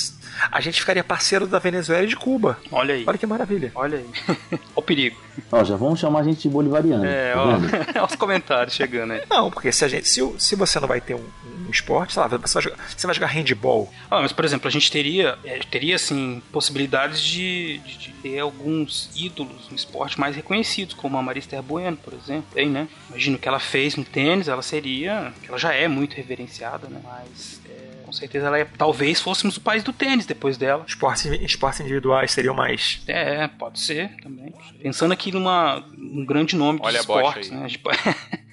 a 0.52 0.62
gente 0.62 0.80
ficaria 0.80 1.04
parceiro 1.04 1.46
da 1.46 1.60
Venezuela 1.60 2.04
e 2.04 2.08
de 2.08 2.16
Cuba. 2.16 2.58
Olha 2.72 2.94
aí. 2.96 3.04
Olha 3.06 3.18
que 3.18 3.26
maravilha. 3.28 3.72
Olha 3.76 3.98
aí. 3.98 4.06
Olha 4.52 4.60
o 4.76 4.82
perigo. 4.82 5.18
Ó, 5.52 5.64
já 5.64 5.76
vamos 5.76 6.00
chamar 6.00 6.20
a 6.20 6.24
gente 6.24 6.42
de 6.44 6.50
bolivariano. 6.50 7.04
É, 7.06 7.34
tá 7.34 8.02
ó. 8.02 8.06
os 8.08 8.16
comentários 8.16 8.74
chegando 8.76 9.14
aí. 9.14 9.22
Não, 9.30 9.52
porque 9.52 9.72
se, 9.72 9.84
a 9.84 9.88
gente, 9.88 10.08
se, 10.08 10.22
o- 10.22 10.36
se 10.40 10.56
você 10.56 10.80
não 10.80 10.88
vai 10.88 11.02
ter 11.02 11.16
um, 11.16 11.20
um 11.20 11.59
esporte, 11.72 12.14
sei 12.14 12.22
lá, 12.22 12.28
você 12.28 12.54
vai 12.54 12.64
jogar, 12.64 12.90
você 12.90 13.08
vai 13.08 13.16
jogar 13.16 13.28
handball. 13.28 13.94
Ah, 14.10 14.22
mas 14.22 14.32
por 14.32 14.46
exemplo, 14.46 14.68
a 14.68 14.72
gente 14.72 14.92
teria, 14.92 15.38
é, 15.44 15.60
teria 15.60 15.96
assim, 15.96 16.42
possibilidades 16.52 17.22
de, 17.22 17.78
de- 17.80 17.98
de 17.98 18.10
ter 18.22 18.40
alguns 18.40 19.10
ídolos 19.16 19.70
no 19.70 19.76
esporte 19.76 20.20
mais 20.20 20.36
reconhecidos, 20.36 20.94
como 20.94 21.18
a 21.18 21.22
Marista 21.22 21.62
Bueno, 21.62 21.98
por 21.98 22.14
exemplo. 22.14 22.46
Tem, 22.54 22.68
né? 22.70 22.88
Imagino 23.10 23.38
que 23.38 23.48
ela 23.48 23.60
fez 23.60 23.96
no 23.96 24.04
tênis, 24.04 24.48
ela 24.48 24.62
seria. 24.62 25.34
Ela 25.48 25.58
já 25.58 25.74
é 25.74 25.88
muito 25.88 26.16
reverenciada, 26.16 26.88
né? 26.88 27.00
Mas 27.04 27.62
é, 27.70 28.04
com 28.04 28.12
certeza 28.12 28.48
ela 28.48 28.58
é. 28.60 28.66
Talvez 28.66 29.20
fôssemos 29.22 29.58
o 29.58 29.62
país 29.62 29.84
do 29.84 29.92
tênis 29.94 30.26
depois 30.26 30.58
dela. 30.58 30.84
Esportes, 30.88 31.26
esportes 31.26 31.80
individuais 31.82 32.32
seriam 32.32 32.54
mais. 32.56 33.02
É, 33.08 33.48
pode 33.48 33.80
ser 33.80 34.10
também. 34.22 34.54
Pensando 34.82 35.12
aqui 35.12 35.32
numa 35.32 35.84
um 35.98 36.26
grande 36.26 36.56
nome 36.56 36.80
de 36.80 36.86
Olha 36.86 37.00
a 37.02 37.04
bocha 37.04 37.40
esportes, 37.40 37.52
aí. 37.52 37.58
né? 37.58 38.40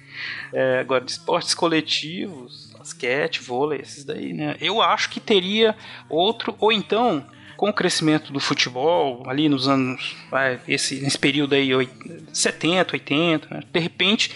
É, 0.53 0.79
agora, 0.79 1.05
de 1.05 1.11
esportes 1.11 1.55
coletivos, 1.55 2.66
basquete, 2.87 3.41
vôlei, 3.41 3.81
esses 3.81 4.05
daí, 4.05 4.33
né? 4.33 4.57
Eu 4.61 4.81
acho 4.81 5.11
que 5.11 5.19
teria 5.19 5.75
outro, 6.09 6.55
ou 6.61 6.71
então, 6.71 7.27
com 7.57 7.69
o 7.69 7.73
crescimento 7.73 8.33
do 8.33 8.39
futebol, 8.39 9.25
ali 9.27 9.49
nos 9.49 9.67
anos, 9.67 10.15
vai, 10.31 10.61
esse, 10.69 11.01
nesse 11.01 11.19
período 11.19 11.55
aí, 11.55 11.75
oit- 11.75 11.91
70, 12.33 12.93
80, 12.95 13.49
né? 13.55 13.61
de 13.73 13.81
repente, 13.81 14.31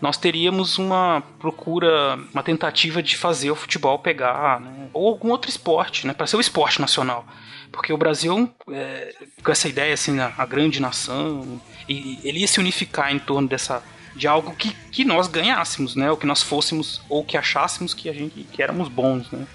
nós 0.00 0.16
teríamos 0.16 0.78
uma 0.78 1.22
procura, 1.38 2.18
uma 2.32 2.42
tentativa 2.42 3.02
de 3.02 3.16
fazer 3.16 3.50
o 3.50 3.56
futebol 3.56 3.98
pegar, 3.98 4.60
né? 4.60 4.88
ou 4.94 5.08
algum 5.08 5.30
outro 5.30 5.50
esporte, 5.50 6.06
né? 6.06 6.14
para 6.14 6.26
ser 6.26 6.36
o 6.36 6.40
esporte 6.40 6.80
nacional. 6.80 7.26
Porque 7.70 7.92
o 7.92 7.98
Brasil, 7.98 8.50
é, 8.72 9.14
com 9.44 9.52
essa 9.52 9.68
ideia, 9.68 9.94
assim, 9.94 10.18
a 10.18 10.44
grande 10.44 10.80
nação, 10.80 11.60
e 11.88 12.18
ele 12.24 12.40
ia 12.40 12.48
se 12.48 12.58
unificar 12.58 13.12
em 13.12 13.18
torno 13.20 13.46
dessa 13.46 13.80
de 14.14 14.26
algo 14.26 14.54
que, 14.54 14.72
que 14.90 15.04
nós 15.04 15.28
ganhássemos, 15.28 15.94
né? 15.94 16.10
Ou 16.10 16.16
que 16.16 16.26
nós 16.26 16.42
fôssemos, 16.42 17.00
ou 17.08 17.24
que 17.24 17.36
achássemos 17.36 17.94
que 17.94 18.08
a 18.08 18.12
gente 18.12 18.44
que 18.52 18.62
éramos 18.62 18.88
bons, 18.88 19.30
né? 19.30 19.46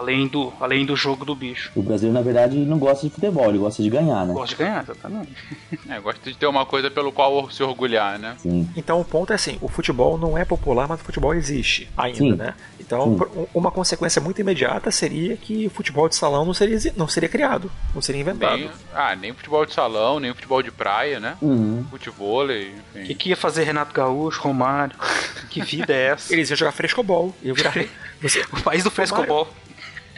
Além 0.00 0.26
do, 0.26 0.50
além 0.58 0.86
do 0.86 0.96
jogo 0.96 1.26
do 1.26 1.34
bicho. 1.34 1.70
O 1.76 1.82
Brasil, 1.82 2.10
na 2.10 2.22
verdade, 2.22 2.56
não 2.56 2.78
gosta 2.78 3.06
de 3.06 3.12
futebol, 3.14 3.50
ele 3.50 3.58
gosta 3.58 3.82
de 3.82 3.90
ganhar, 3.90 4.24
né? 4.26 4.32
Gosto 4.32 4.50
de 4.56 4.56
ganhar, 4.56 4.82
exatamente. 4.82 5.30
É, 5.88 5.98
gosta 6.00 6.30
de 6.30 6.36
ter 6.36 6.46
uma 6.46 6.64
coisa 6.66 6.90
pelo 6.90 7.10
qual 7.12 7.50
se 7.50 7.62
orgulhar, 7.62 8.18
né? 8.18 8.34
Sim. 8.38 8.68
Então 8.76 9.00
o 9.00 9.04
ponto 9.04 9.32
é 9.32 9.36
assim: 9.36 9.58
o 9.60 9.68
futebol 9.68 10.16
não 10.18 10.36
é 10.38 10.44
popular, 10.44 10.86
mas 10.88 11.00
o 11.00 11.04
futebol 11.04 11.34
existe 11.34 11.88
ainda, 11.96 12.18
Sim. 12.18 12.32
né? 12.34 12.54
Então, 12.78 13.16
Sim. 13.18 13.40
um- 13.40 13.46
uma 13.58 13.70
consequência 13.70 14.20
muito 14.22 14.40
imediata 14.40 14.90
seria 14.90 15.36
que 15.36 15.66
o 15.66 15.70
futebol 15.70 16.08
de 16.08 16.16
salão 16.16 16.44
não 16.44 16.54
seria, 16.54 16.78
não 16.96 17.06
seria 17.08 17.28
criado, 17.28 17.70
não 17.94 18.00
seria 18.02 18.20
inventado. 18.20 18.56
Nem, 18.58 18.70
ah, 18.94 19.14
nem 19.16 19.32
futebol 19.34 19.64
de 19.66 19.72
salão, 19.74 20.18
nem 20.20 20.32
futebol 20.34 20.62
de 20.62 20.70
praia, 20.70 21.18
né? 21.20 21.36
Uhum. 21.42 21.84
Futevôlei, 21.90 22.68
O 22.70 22.92
que, 22.94 23.00
enfim. 23.02 23.14
que 23.14 23.28
ia 23.30 23.36
fazer 23.36 23.64
Renato 23.64 23.92
Gaúcho, 23.92 24.40
Romário? 24.42 24.96
Que 25.50 25.60
vida 25.62 25.92
é 25.92 26.10
essa? 26.12 26.32
Eles 26.32 26.48
iam 26.48 26.56
jogar 26.56 26.70
frescobol. 26.70 27.34
Iam 27.42 27.56
virar. 27.56 27.74
você, 28.22 28.44
O 28.52 28.62
país 28.62 28.84
do 28.84 28.90
frescobol. 28.90 29.48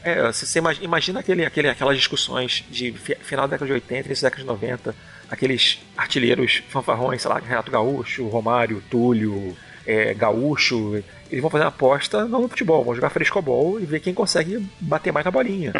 É, 0.04 0.22
você, 0.32 0.46
você 0.46 0.58
imagina, 0.58 0.84
imagina 0.84 1.20
aquele, 1.20 1.44
aquele, 1.44 1.68
aquelas 1.68 1.96
discussões 1.96 2.64
de 2.70 2.92
fi- 2.92 3.16
final 3.22 3.46
da 3.46 3.52
década 3.52 3.66
de 3.66 3.72
80, 3.74 4.06
início 4.08 4.22
da 4.22 4.28
década 4.28 4.42
de 4.42 4.48
90, 4.48 4.94
aqueles 5.30 5.78
artilheiros 5.96 6.62
fanfarrões, 6.68 7.22
sei 7.22 7.30
lá, 7.30 7.38
Renato 7.38 7.70
Gaúcho, 7.70 8.26
Romário, 8.28 8.82
Túlio, 8.90 9.56
é, 9.86 10.12
Gaúcho. 10.14 11.02
Eles 11.30 11.40
vão 11.40 11.50
fazer 11.50 11.64
uma 11.64 11.68
aposta 11.70 12.26
não 12.26 12.42
no 12.42 12.48
futebol, 12.48 12.84
vão 12.84 12.94
jogar 12.94 13.08
frescobol 13.08 13.80
e 13.80 13.86
ver 13.86 14.00
quem 14.00 14.12
consegue 14.12 14.68
bater 14.78 15.10
mais 15.12 15.24
na 15.24 15.30
bolinha. 15.30 15.72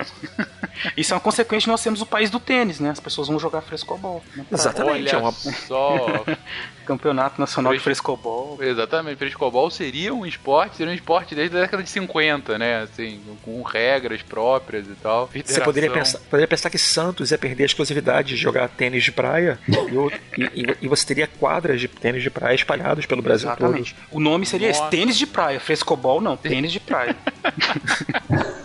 Isso 0.97 1.13
é 1.13 1.15
uma 1.15 1.21
consequência 1.21 1.67
de 1.67 1.69
nós 1.71 1.81
sermos 1.81 2.01
o 2.01 2.07
país 2.07 2.31
do 2.31 2.41
tênis, 2.41 2.81
né? 2.81 2.89
As 2.91 2.99
pessoas 2.99 3.29
vão 3.29 3.39
jogar 3.39 3.61
frescobol. 3.61 4.25
né? 4.35 4.47
Exatamente. 4.51 5.15
Olha 5.15 5.17
é 5.17 5.17
uma- 5.19 5.33
só. 5.33 6.25
Campeonato 6.83 7.41
Nacional 7.41 7.73
de 7.73 7.79
Frescobol. 7.79 8.59
Exatamente, 8.61 9.17
frescobol 9.17 9.71
seria 9.71 10.13
um 10.15 10.27
esporte, 10.27 10.77
seria 10.77 10.93
um 10.93 10.95
esporte 10.95 11.35
desde 11.35 11.57
a 11.57 11.61
década 11.63 11.83
de 11.83 11.89
50, 11.91 12.59
né? 12.59 12.83
Assim, 12.83 13.21
com 13.43 13.63
regras 13.63 14.23
próprias 14.23 14.87
e 14.87 14.95
tal. 15.03 15.29
Você 15.33 15.61
poderia 15.61 15.89
Federação. 15.91 16.19
pensar, 16.21 16.31
poderia 16.31 16.49
pensar 16.49 16.71
que 16.71 16.79
Santos 16.79 17.31
ia 17.31 17.39
perder 17.39 17.63
a 17.63 17.67
exclusividade 17.67 18.29
de 18.31 18.37
jogar 18.37 18.69
tênis 18.69 19.03
de 19.05 19.13
praia 19.13 19.59
e, 19.69 20.43
e- 20.63 20.77
e- 20.83 20.89
você 20.89 21.07
teria 21.07 21.27
quadras 21.27 21.81
de 21.81 21.89
tênis 21.89 22.23
de 22.23 22.31
praia 22.31 22.55
espalhados 22.55 23.07
pelo 23.07 23.23
Brasil 23.23 23.49
Exatamente. 23.49 23.97
O 24.11 24.21
nome 24.21 24.45
seria 24.47 24.69
esse, 24.69 24.89
tênis 24.91 25.17
de 25.17 25.27
praia. 25.27 25.59
Frescobol 25.61 26.21
não, 26.21 26.37
tênis 26.37 26.73
de 26.73 26.81
praia. 26.81 27.17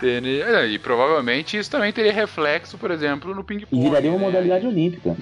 Tênis- 0.00 0.40
é, 0.42 0.66
E 0.68 0.78
provavelmente 0.78 1.56
isso 1.58 1.70
também 1.70 1.92
teria 1.92 2.12
reflexo, 2.12 2.78
por 2.78 2.90
exemplo, 2.90 3.34
no 3.34 3.40
E 3.40 3.44
ping-pong. 3.44 3.82
viraria 3.82 4.10
uma 4.10 4.18
né? 4.18 4.24
modalidade 4.26 4.66
olímpica. 4.66 5.16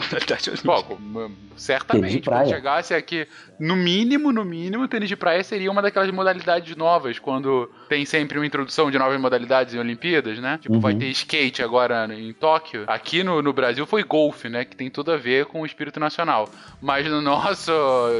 Pô, 0.65 0.83
com- 0.83 0.97
Tênis 0.97 1.31
certamente. 1.57 2.21
de 2.21 2.29
Quando 2.29 2.49
chegasse 2.49 2.95
aqui, 2.95 3.27
no 3.59 3.75
mínimo, 3.75 4.33
no 4.33 4.45
mínimo, 4.45 4.87
tênis 4.87 5.09
de 5.09 5.17
praia 5.17 5.43
seria 5.43 5.71
uma 5.71 5.81
daquelas 5.83 6.11
modalidades 6.11 6.77
novas, 6.77 7.19
quando 7.19 7.71
tem 7.89 8.05
sempre 8.05 8.39
uma 8.39 8.47
introdução 8.47 8.91
de 8.91 8.99
novas 8.99 9.21
modalidades 9.21 9.75
em 9.75 9.79
Olimpíadas, 9.79 10.39
né? 10.39 10.59
Tipo, 10.61 10.75
Uhum. 10.75 10.81
vai 10.81 10.95
ter 10.95 11.07
skate 11.07 11.63
agora 11.63 12.07
em 12.15 12.33
Tóquio. 12.33 12.85
Aqui 12.87 13.23
no, 13.25 13.41
no 13.43 13.53
Brasil 13.53 13.87
foi 13.87 14.03
golfe, 14.03 14.49
né? 14.49 14.65
Que 14.65 14.77
tem 14.77 14.91
tudo 14.91 15.13
a 15.13 15.17
ver 15.17 15.47
com 15.47 15.63
o 15.63 15.67
espírito 15.67 15.99
nacional. 15.99 16.49
Mas 16.81 17.07
no 17.07 17.21
nosso, 17.23 17.73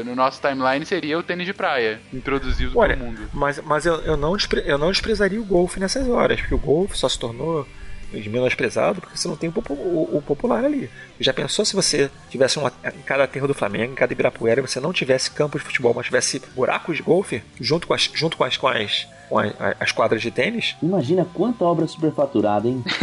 no 0.05 0.15
nosso 0.15 0.41
timeline 0.41 0.85
seria 0.85 1.17
o 1.19 1.23
tênis 1.23 1.45
de 1.45 1.53
praia, 1.53 1.99
introduzido 2.13 2.77
Olha, 2.77 2.95
pro 2.97 3.05
mundo. 3.05 3.21
Mas, 3.33 3.61
mas 3.63 3.85
eu, 3.85 3.95
eu, 4.01 4.17
não 4.17 4.35
despre- 4.35 4.63
eu 4.65 4.77
não 4.77 4.91
desprezaria 4.91 5.39
o 5.39 5.45
golfe 5.45 5.79
nessas 5.79 6.07
horas, 6.09 6.39
porque 6.39 6.55
o 6.55 6.57
golfe 6.57 6.97
só 6.97 7.07
se 7.07 7.19
tornou 7.19 7.67
de 8.11 8.29
menosprezado 8.29 9.01
porque 9.01 9.17
você 9.17 9.27
não 9.27 9.35
tem 9.35 9.49
o, 9.49 9.53
o- 9.73 10.17
o 10.17 10.21
popular 10.21 10.63
ali. 10.63 10.89
Já 11.19 11.33
pensou 11.33 11.65
se 11.65 11.75
você 11.75 12.09
tivesse 12.29 12.57
uma, 12.57 12.71
em 12.95 13.01
cada 13.01 13.23
aterro 13.25 13.47
do 13.47 13.53
Flamengo, 13.53 13.91
em 13.91 13.95
cada 13.95 14.13
Ibirapuera, 14.13 14.61
você 14.61 14.79
não 14.79 14.93
tivesse 14.93 15.29
campos 15.31 15.61
de 15.61 15.67
futebol, 15.67 15.93
mas 15.95 16.05
tivesse 16.05 16.41
buracos 16.55 16.97
de 16.97 17.03
golfe 17.03 17.43
junto 17.59 17.85
com 17.87 17.93
as, 17.93 18.09
junto 18.13 18.37
com 18.37 18.43
as, 18.43 18.55
com 18.55 18.67
as, 18.67 19.07
com 19.29 19.39
as, 19.39 19.51
as 19.79 19.91
quadras 19.91 20.21
de 20.21 20.31
tênis? 20.31 20.75
Imagina 20.81 21.27
quanta 21.33 21.65
obra 21.65 21.85
superfaturada, 21.87 22.67
hein? 22.67 22.83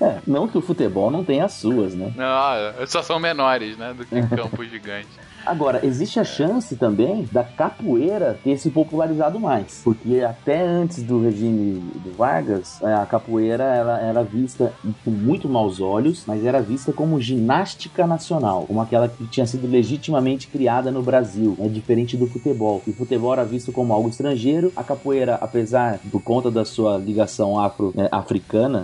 É, 0.00 0.18
não 0.26 0.46
que 0.46 0.56
o 0.56 0.60
futebol 0.62 1.10
não 1.10 1.24
tenha 1.24 1.44
as 1.44 1.54
suas, 1.54 1.92
né? 1.94 2.12
Não, 2.16 2.86
só 2.86 3.02
são 3.02 3.18
menores, 3.18 3.76
né? 3.76 3.92
Do 3.92 4.04
que 4.06 4.14
campos 4.34 4.70
gigantes. 4.70 5.10
Agora, 5.44 5.84
existe 5.84 6.20
a 6.20 6.24
chance 6.24 6.76
também 6.76 7.28
da 7.32 7.42
capoeira 7.42 8.38
ter 8.42 8.56
se 8.58 8.70
popularizado 8.70 9.40
mais. 9.40 9.80
Porque 9.84 10.20
até 10.20 10.62
antes 10.62 11.02
do 11.02 11.22
regime 11.22 11.80
do 12.04 12.12
Vargas, 12.16 12.80
é, 12.82 12.94
a 12.94 13.06
capoeira 13.06 13.64
ela 13.64 14.00
era 14.00 14.22
vista 14.22 14.72
com 15.04 15.10
muito 15.10 15.48
maus 15.48 15.80
olhos, 15.80 16.24
mas 16.26 16.44
era 16.44 16.60
vista 16.60 16.92
como 16.92 17.20
ginástica 17.20 18.06
nacional, 18.06 18.64
como 18.66 18.80
aquela 18.80 19.08
que 19.08 19.26
tinha 19.26 19.46
sido 19.46 19.68
legitimamente 19.68 20.46
criada 20.46 20.90
no 20.90 21.02
Brasil, 21.02 21.56
né, 21.58 21.68
diferente 21.68 22.16
do 22.16 22.26
futebol. 22.26 22.82
O 22.86 22.92
futebol 22.92 23.32
era 23.32 23.44
visto 23.44 23.72
como 23.72 23.92
algo 23.92 24.08
estrangeiro, 24.08 24.72
a 24.76 24.82
capoeira, 24.82 25.34
apesar 25.36 25.98
por 26.10 26.22
conta 26.22 26.50
da 26.50 26.64
sua 26.64 26.96
ligação 26.96 27.58
afro, 27.58 27.92
né, 27.94 28.08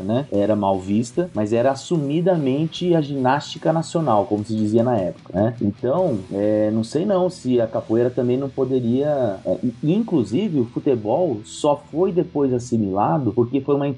né, 0.04 0.26
era 0.32 0.56
mal 0.56 0.78
vista, 0.78 1.30
mas 1.34 1.52
era 1.52 1.70
assumidamente 1.70 2.94
a 2.94 3.00
ginástica 3.00 3.72
nacional, 3.72 4.26
como 4.26 4.44
se 4.44 4.54
dizia 4.54 4.82
na 4.82 4.96
época, 4.96 5.32
né? 5.32 5.54
Então, 5.60 6.18
é, 6.32 6.47
não 6.72 6.84
sei 6.84 7.04
não 7.04 7.28
se 7.30 7.60
a 7.60 7.66
capoeira 7.66 8.10
também 8.10 8.36
não 8.36 8.48
poderia, 8.48 9.38
é, 9.44 9.58
inclusive 9.82 10.60
o 10.60 10.64
futebol 10.64 11.40
só 11.44 11.76
foi 11.90 12.12
depois 12.12 12.52
assimilado 12.52 13.32
porque 13.32 13.60
foi 13.60 13.74
uma 13.74 13.88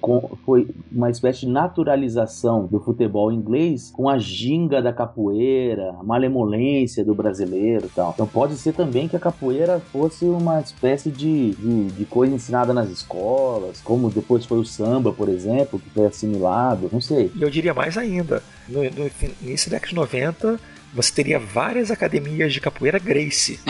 foi 0.44 0.68
uma 0.90 1.10
espécie 1.10 1.40
de 1.40 1.48
naturalização 1.48 2.66
do 2.66 2.80
futebol 2.80 3.32
inglês 3.32 3.90
com 3.94 4.08
a 4.08 4.18
ginga 4.18 4.80
da 4.80 4.92
capoeira, 4.92 5.94
a 5.98 6.02
malemolência 6.02 7.04
do 7.04 7.14
brasileiro, 7.14 7.86
e 7.86 7.90
tal. 7.90 8.12
Então 8.14 8.26
pode 8.26 8.54
ser 8.56 8.72
também 8.72 9.08
que 9.08 9.16
a 9.16 9.20
capoeira 9.20 9.80
fosse 9.92 10.24
uma 10.24 10.60
espécie 10.60 11.10
de, 11.10 11.52
de, 11.52 11.84
de 11.86 12.04
coisa 12.04 12.34
ensinada 12.34 12.72
nas 12.72 12.88
escolas, 12.90 13.80
como 13.82 14.10
depois 14.10 14.44
foi 14.44 14.58
o 14.58 14.64
samba, 14.64 15.12
por 15.12 15.28
exemplo, 15.28 15.78
que 15.78 15.90
foi 15.90 16.06
assimilado, 16.06 16.88
não 16.92 17.00
sei. 17.00 17.30
E 17.34 17.42
eu 17.42 17.50
diria 17.50 17.74
mais 17.74 17.96
ainda, 17.96 18.42
no, 18.68 18.82
no 18.82 19.10
início 19.42 19.70
da 19.70 19.76
década 19.76 19.90
de 19.90 19.96
90, 19.96 20.60
você 20.92 21.12
teria 21.12 21.38
várias 21.38 21.90
academias 21.90 22.52
de 22.52 22.60
capoeira 22.60 22.98
Grace. 22.98 23.60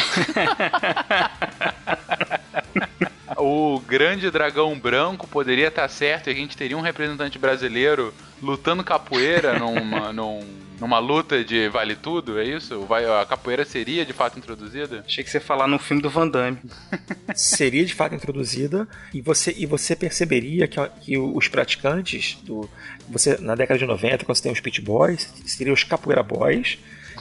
O 3.37 3.81
grande 3.81 4.31
dragão 4.31 4.79
branco 4.79 5.27
poderia 5.27 5.69
estar 5.69 5.89
certo 5.89 6.29
e 6.29 6.33
a 6.33 6.35
gente 6.35 6.57
teria 6.57 6.77
um 6.77 6.81
representante 6.83 7.39
brasileiro 7.39 8.13
lutando 8.43 8.85
capoeira 8.85 9.59
numa, 9.59 10.13
num- 10.13 10.45
numa 10.79 10.99
luta 10.99 11.43
de 11.45 11.69
vale 11.69 11.95
tudo, 11.95 12.39
é 12.39 12.45
isso? 12.45 12.81
Vai- 12.87 13.07
A 13.07 13.25
capoeira 13.25 13.65
seria 13.65 14.05
de 14.05 14.13
fato 14.13 14.37
introduzida? 14.39 15.05
Achei 15.07 15.23
que 15.25 15.31
você 15.31 15.39
ia 15.39 15.41
falar 15.43 15.67
no 15.69 15.79
filme 15.79 16.03
do 16.03 16.11
Van 16.11 16.29
Damme. 16.29 16.59
seria 17.35 17.85
de 17.85 17.95
fato 17.95 18.15
introduzida 18.15 18.87
e 19.15 19.23
você, 19.23 19.55
e 19.57 19.65
você 19.65 19.95
perceberia 19.97 20.67
que, 20.69 20.77
que 21.01 21.17
os 21.17 21.49
praticantes 21.49 22.37
do 22.43 22.69
você 23.09 23.39
na 23.41 23.55
década 23.55 23.79
de 23.79 23.87
90 23.87 24.25
quando 24.25 24.37
você 24.37 24.43
tem 24.43 24.53
os 24.53 24.61
pit 24.61 24.83
boys 24.83 25.33
seriam 25.47 25.73
os 25.75 25.85
capoeira 25.85 26.23
boys 26.23 26.79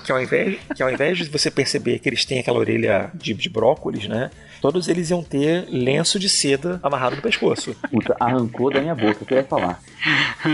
que 0.10 0.13
ao 0.13 0.20
invés, 0.20 0.58
que 0.75 0.82
ao 0.82 0.89
invés 0.89 1.20
de 1.20 1.25
você 1.25 1.51
perceber 1.51 2.00
que 2.00 2.10
eles 2.10 2.25
têm 2.25 2.39
aquela 2.39 2.58
orelha 2.58 3.12
de, 3.13 3.32
de 3.36 3.48
brócolis, 3.48 4.08
né? 4.08 4.32
Todos 4.60 4.88
eles 4.89 5.10
iam 5.12 5.24
ter 5.24 5.66
lenço 5.70 6.18
de 6.20 6.28
seda 6.28 6.80
amarrado 6.82 7.16
no 7.16 7.22
pescoço. 7.22 7.75
Puta, 7.92 8.18
arrancou 8.20 8.72
da 8.74 8.82
minha 8.82 8.96
boca, 8.96 9.20
o 9.22 9.25
que 9.25 9.34
eu 9.36 9.38
ia 9.38 9.44
falar. 9.44 9.80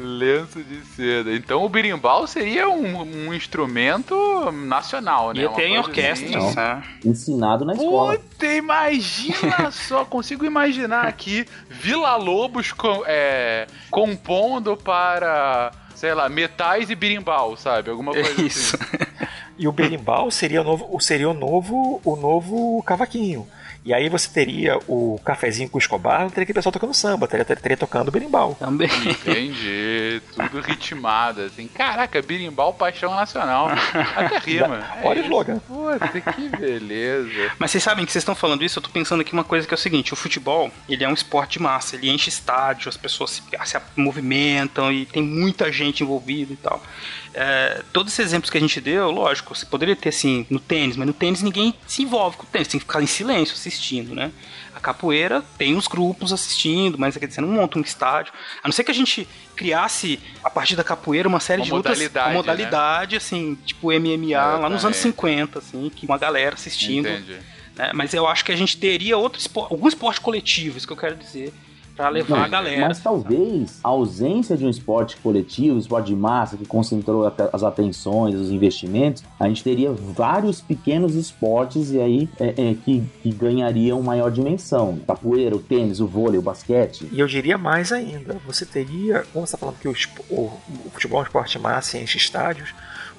Lenço 0.00 0.62
de 0.62 0.84
seda. 0.94 1.32
Então 1.34 1.64
o 1.64 1.68
birimbau 1.68 2.26
seria 2.26 2.68
um, 2.68 3.02
um 3.28 3.34
instrumento 3.34 4.14
nacional, 4.52 5.32
né? 5.32 5.40
E 5.42 5.46
Uma 5.46 5.52
até 5.52 5.64
em 5.66 5.68
coisa 5.74 5.88
orquestras, 5.88 6.44
assim. 6.44 6.56
né? 6.56 6.82
Ensinado 7.04 7.64
na 7.64 7.72
escola. 7.72 8.18
Puta, 8.18 8.46
imagina 8.46 9.70
só, 9.72 10.04
consigo 10.04 10.44
imaginar 10.44 11.06
aqui 11.06 11.46
Vila 11.70 12.14
Lobos 12.16 12.70
com- 12.72 13.02
é, 13.06 13.66
compondo 13.90 14.76
para, 14.76 15.72
sei 15.96 16.14
lá, 16.14 16.28
metais 16.28 16.90
e 16.90 16.94
birimbau, 16.94 17.56
sabe? 17.56 17.90
Alguma 17.90 18.12
coisa 18.12 18.40
É 18.40 18.44
isso. 18.44 18.76
assim. 18.76 18.96
E 19.58 19.66
o 19.66 19.72
berimbau 19.72 20.30
seria 20.30 20.60
o 20.60 20.64
novo, 20.64 20.86
o- 20.94 21.00
seria 21.00 21.30
o 21.30 21.32
novo, 21.32 21.98
o 22.04 22.14
novo 22.14 22.82
cavaquinho. 22.82 23.48
E 23.86 23.94
aí 23.94 24.08
você 24.08 24.28
teria 24.28 24.80
o 24.88 25.16
cafezinho 25.24 25.70
com 25.70 25.78
o 25.78 25.80
Escobar, 25.80 26.22
não 26.22 26.28
teria 26.28 26.42
aquele 26.42 26.56
pessoal 26.56 26.72
tocando 26.72 26.92
samba, 26.92 27.28
teria, 27.28 27.44
teria, 27.44 27.62
teria 27.62 27.76
tocando 27.76 28.10
berimbau. 28.10 28.56
Também. 28.58 28.90
Entendi, 29.06 30.20
tudo 30.34 30.60
ritmado, 30.60 31.42
assim. 31.42 31.68
Caraca, 31.68 32.20
birimbau, 32.20 32.74
paixão 32.74 33.14
nacional. 33.14 33.68
Até 34.16 34.38
rima. 34.38 34.84
Olha 35.04 35.22
o 35.22 35.24
slogan. 35.24 35.58
Puta, 35.60 36.20
que 36.20 36.48
beleza. 36.48 37.52
Mas 37.60 37.70
vocês 37.70 37.84
sabem 37.84 38.04
que 38.04 38.10
vocês 38.10 38.22
estão 38.22 38.34
falando 38.34 38.64
isso, 38.64 38.80
eu 38.80 38.82
tô 38.82 38.90
pensando 38.90 39.20
aqui 39.20 39.32
uma 39.32 39.44
coisa 39.44 39.68
que 39.68 39.72
é 39.72 39.76
o 39.76 39.78
seguinte, 39.78 40.12
o 40.12 40.16
futebol, 40.16 40.68
ele 40.88 41.04
é 41.04 41.08
um 41.08 41.14
esporte 41.14 41.52
de 41.52 41.62
massa, 41.62 41.94
ele 41.94 42.10
enche 42.10 42.28
estádio, 42.28 42.88
as 42.88 42.96
pessoas 42.96 43.30
se, 43.30 43.42
se 43.64 43.80
movimentam 43.94 44.90
e 44.90 45.06
tem 45.06 45.22
muita 45.22 45.70
gente 45.70 46.02
envolvida 46.02 46.52
e 46.52 46.56
tal. 46.56 46.82
É, 47.38 47.82
todos 47.92 48.14
esses 48.14 48.24
exemplos 48.24 48.48
que 48.48 48.56
a 48.56 48.60
gente 48.60 48.80
deu, 48.80 49.10
lógico, 49.10 49.54
você 49.54 49.66
poderia 49.66 49.94
ter 49.94 50.08
assim 50.08 50.46
no 50.48 50.58
tênis, 50.58 50.96
mas 50.96 51.06
no 51.06 51.12
tênis 51.12 51.42
ninguém 51.42 51.74
se 51.86 52.02
envolve 52.02 52.38
com 52.38 52.44
o 52.44 52.46
tênis, 52.46 52.66
tem 52.66 52.80
que 52.80 52.86
ficar 52.86 53.02
em 53.02 53.06
silêncio 53.06 53.54
assistindo, 53.54 54.14
né? 54.14 54.32
A 54.74 54.80
capoeira 54.80 55.44
tem 55.58 55.76
os 55.76 55.86
grupos 55.86 56.32
assistindo, 56.32 56.98
mas 56.98 57.14
quer 57.14 57.26
dizer, 57.26 57.42
não 57.42 57.48
monta 57.48 57.78
um 57.78 57.82
estádio. 57.82 58.32
A 58.62 58.66
não 58.66 58.72
ser 58.72 58.84
que 58.84 58.90
a 58.90 58.94
gente 58.94 59.28
criasse, 59.54 60.18
a 60.42 60.48
partir 60.48 60.76
da 60.76 60.82
capoeira, 60.82 61.28
uma 61.28 61.38
série 61.38 61.60
Uma 61.60 61.66
de 61.66 61.72
outras 61.74 61.98
modalidade, 61.98 62.28
uma 62.28 62.34
modalidade, 62.36 63.16
assim, 63.16 63.54
tipo 63.66 63.88
MMA, 63.88 64.38
lá 64.38 64.70
nos 64.70 64.86
anos 64.86 64.96
Exatamente. 64.96 65.02
50, 65.02 65.58
assim, 65.58 65.90
que 65.94 66.06
uma 66.06 66.16
galera 66.16 66.54
assistindo. 66.54 67.06
Entendi. 67.06 67.36
né? 67.74 67.90
Mas 67.92 68.14
eu 68.14 68.26
acho 68.26 68.42
que 68.46 68.52
a 68.52 68.56
gente 68.56 68.78
teria 68.78 69.18
outro 69.18 69.38
esporte, 69.38 69.74
algum 69.74 69.88
esporte 69.88 70.22
coletivo, 70.22 70.78
isso 70.78 70.86
que 70.86 70.92
eu 70.94 70.96
quero 70.96 71.16
dizer, 71.16 71.52
pra 71.96 72.08
levar 72.10 72.36
Não, 72.36 72.44
a 72.44 72.48
galera. 72.48 72.88
Mas 72.88 73.00
talvez 73.00 73.80
a 73.82 73.88
ausência 73.88 74.56
de 74.56 74.64
um 74.66 74.70
esporte 74.70 75.16
coletivo, 75.16 75.78
esporte 75.78 76.06
de 76.08 76.16
massa 76.16 76.56
que 76.56 76.66
concentrou 76.66 77.26
as 77.52 77.62
atenções, 77.62 78.34
os 78.34 78.50
investimentos, 78.50 79.24
a 79.40 79.48
gente 79.48 79.64
teria 79.64 79.90
vários 79.92 80.60
pequenos 80.60 81.14
esportes 81.14 81.90
e 81.92 82.00
aí 82.00 82.28
é, 82.38 82.48
é, 82.70 82.74
que, 82.84 83.02
que 83.22 83.30
ganhariam 83.32 84.00
maior 84.02 84.30
dimensão. 84.30 84.98
Capoeira, 85.06 85.56
o 85.56 85.58
tênis, 85.58 86.00
o 86.00 86.06
vôlei, 86.06 86.38
o 86.38 86.42
basquete. 86.42 87.08
E 87.10 87.18
eu 87.18 87.26
diria 87.26 87.56
mais 87.56 87.90
ainda, 87.92 88.36
você 88.46 88.66
teria, 88.66 89.24
como 89.32 89.46
você 89.46 89.54
está 89.54 89.58
falando 89.58 89.78
que 89.78 89.88
o, 89.88 89.94
o- 90.30 90.52
o 90.86 90.90
futebol 90.92 91.20
é 91.20 91.22
um 91.22 91.26
esporte 91.26 91.58
massa 91.58 91.96
e 91.98 92.02
enche 92.02 92.18
estádios, 92.18 92.74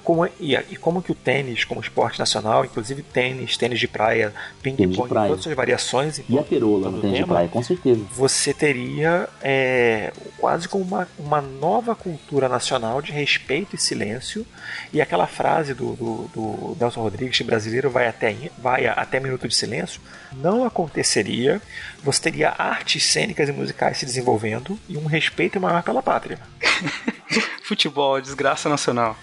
como, 0.08 0.24
e, 0.40 0.54
e 0.54 0.76
como 0.76 1.02
que 1.02 1.12
o 1.12 1.14
tênis, 1.14 1.64
como 1.64 1.82
esporte 1.82 2.18
nacional, 2.18 2.64
inclusive 2.64 3.02
tênis, 3.02 3.58
tênis 3.58 3.78
de 3.78 3.86
praia, 3.86 4.32
Tênis 4.62 4.78
de 4.78 4.86
ping-pong, 4.86 5.06
praia. 5.06 5.28
todas 5.28 5.46
as 5.46 5.52
variações, 5.54 6.22
E 6.26 6.38
a 6.38 6.42
perola 6.42 6.90
no 6.90 7.02
tênis 7.02 7.18
de 7.18 7.22
tema, 7.24 7.34
praia, 7.34 7.48
com 7.48 7.62
certeza. 7.62 8.00
você 8.10 8.54
teria 8.54 9.28
é, 9.42 10.10
quase 10.38 10.66
como 10.66 10.82
uma, 10.82 11.06
uma 11.18 11.42
nova 11.42 11.94
cultura 11.94 12.48
nacional 12.48 13.02
de 13.02 13.12
respeito 13.12 13.76
e 13.76 13.78
silêncio. 13.78 14.46
E 14.94 14.98
aquela 15.02 15.26
frase 15.26 15.74
do, 15.74 15.92
do, 15.94 16.30
do 16.34 16.76
Nelson 16.80 17.02
Rodrigues, 17.02 17.36
que 17.36 17.44
brasileiro 17.44 17.90
vai 17.90 18.08
até, 18.08 18.34
vai 18.56 18.86
até 18.86 19.20
minuto 19.20 19.46
de 19.46 19.54
silêncio, 19.54 20.00
não 20.32 20.64
aconteceria. 20.64 21.60
Você 22.02 22.22
teria 22.22 22.54
artes 22.56 23.04
cênicas 23.04 23.46
e 23.50 23.52
musicais 23.52 23.98
se 23.98 24.06
desenvolvendo 24.06 24.78
e 24.88 24.96
um 24.96 25.04
respeito 25.04 25.60
maior 25.60 25.82
pela 25.82 26.02
pátria. 26.02 26.38
Futebol, 27.62 28.20
desgraça 28.20 28.68
nacional. 28.68 29.16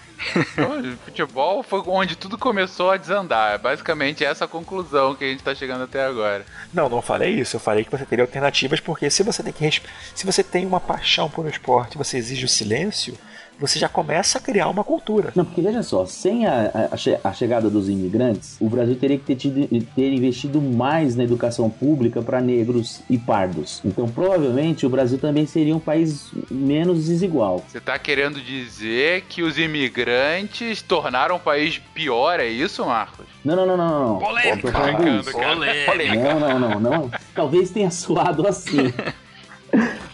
Futebol 1.04 1.62
foi 1.62 1.82
onde 1.86 2.16
tudo 2.16 2.38
começou 2.38 2.90
a 2.90 2.96
desandar. 2.96 3.54
É 3.54 3.58
basicamente 3.58 4.24
essa 4.24 4.46
a 4.46 4.48
conclusão 4.48 5.14
que 5.14 5.24
a 5.24 5.28
gente 5.28 5.42
tá 5.42 5.54
chegando 5.54 5.84
até 5.84 6.04
agora. 6.04 6.44
Não, 6.72 6.88
não 6.88 7.02
falei 7.02 7.30
isso. 7.30 7.56
Eu 7.56 7.60
falei 7.60 7.84
que 7.84 7.90
você 7.90 8.04
teria 8.04 8.24
alternativas, 8.24 8.80
porque 8.80 9.10
se 9.10 9.22
você 9.22 9.42
tem 9.42 9.52
que 9.52 9.82
se 10.14 10.24
você 10.24 10.42
tem 10.42 10.64
uma 10.64 10.80
paixão 10.80 11.28
por 11.28 11.44
um 11.44 11.48
esporte, 11.48 11.98
você 11.98 12.16
exige 12.16 12.44
o 12.44 12.48
silêncio, 12.48 13.16
você 13.58 13.78
já 13.78 13.88
começa 13.88 14.38
a 14.38 14.40
criar 14.40 14.68
uma 14.68 14.84
cultura. 14.84 15.32
Não, 15.34 15.44
porque 15.44 15.60
veja 15.60 15.82
só, 15.82 16.04
sem 16.06 16.46
a, 16.46 16.90
a 16.92 17.28
a 17.28 17.32
chegada 17.32 17.68
dos 17.70 17.88
imigrantes, 17.88 18.56
o 18.60 18.68
Brasil 18.68 18.96
teria 18.96 19.18
que 19.18 19.24
ter, 19.24 19.36
tido- 19.36 19.66
ter 19.94 20.12
investido 20.12 20.60
mais 20.60 21.14
na 21.16 21.24
educação 21.24 21.68
pública 21.70 22.20
para 22.22 22.40
negros 22.40 23.00
e 23.08 23.16
pardos. 23.18 23.80
Então, 23.84 24.08
provavelmente, 24.08 24.84
o 24.86 24.88
Brasil 24.88 25.18
também 25.18 25.46
seria 25.46 25.74
um 25.74 25.80
país 25.80 26.30
menos 26.50 27.06
desigual. 27.06 27.64
Você 27.68 27.80
tá 27.80 27.98
querendo 27.98 28.40
dizer 28.40 29.22
que 29.28 29.42
os 29.42 29.58
imigrantes 29.58 30.82
tornaram 30.82 31.36
o 31.36 31.40
país 31.40 31.78
pior, 31.94 32.40
é 32.40 32.46
isso, 32.48 32.84
Marcos? 32.84 33.26
Não, 33.44 33.54
não, 33.56 33.66
não, 33.66 33.76
não, 33.76 34.08
não. 34.14 34.18
Polêmica. 34.18 34.72
Cara. 34.72 34.98
Não, 36.16 36.40
não, 36.40 36.58
não, 36.58 36.80
não. 36.80 37.10
Talvez 37.34 37.70
tenha 37.70 37.90
soado 37.90 38.46
assim. 38.46 38.92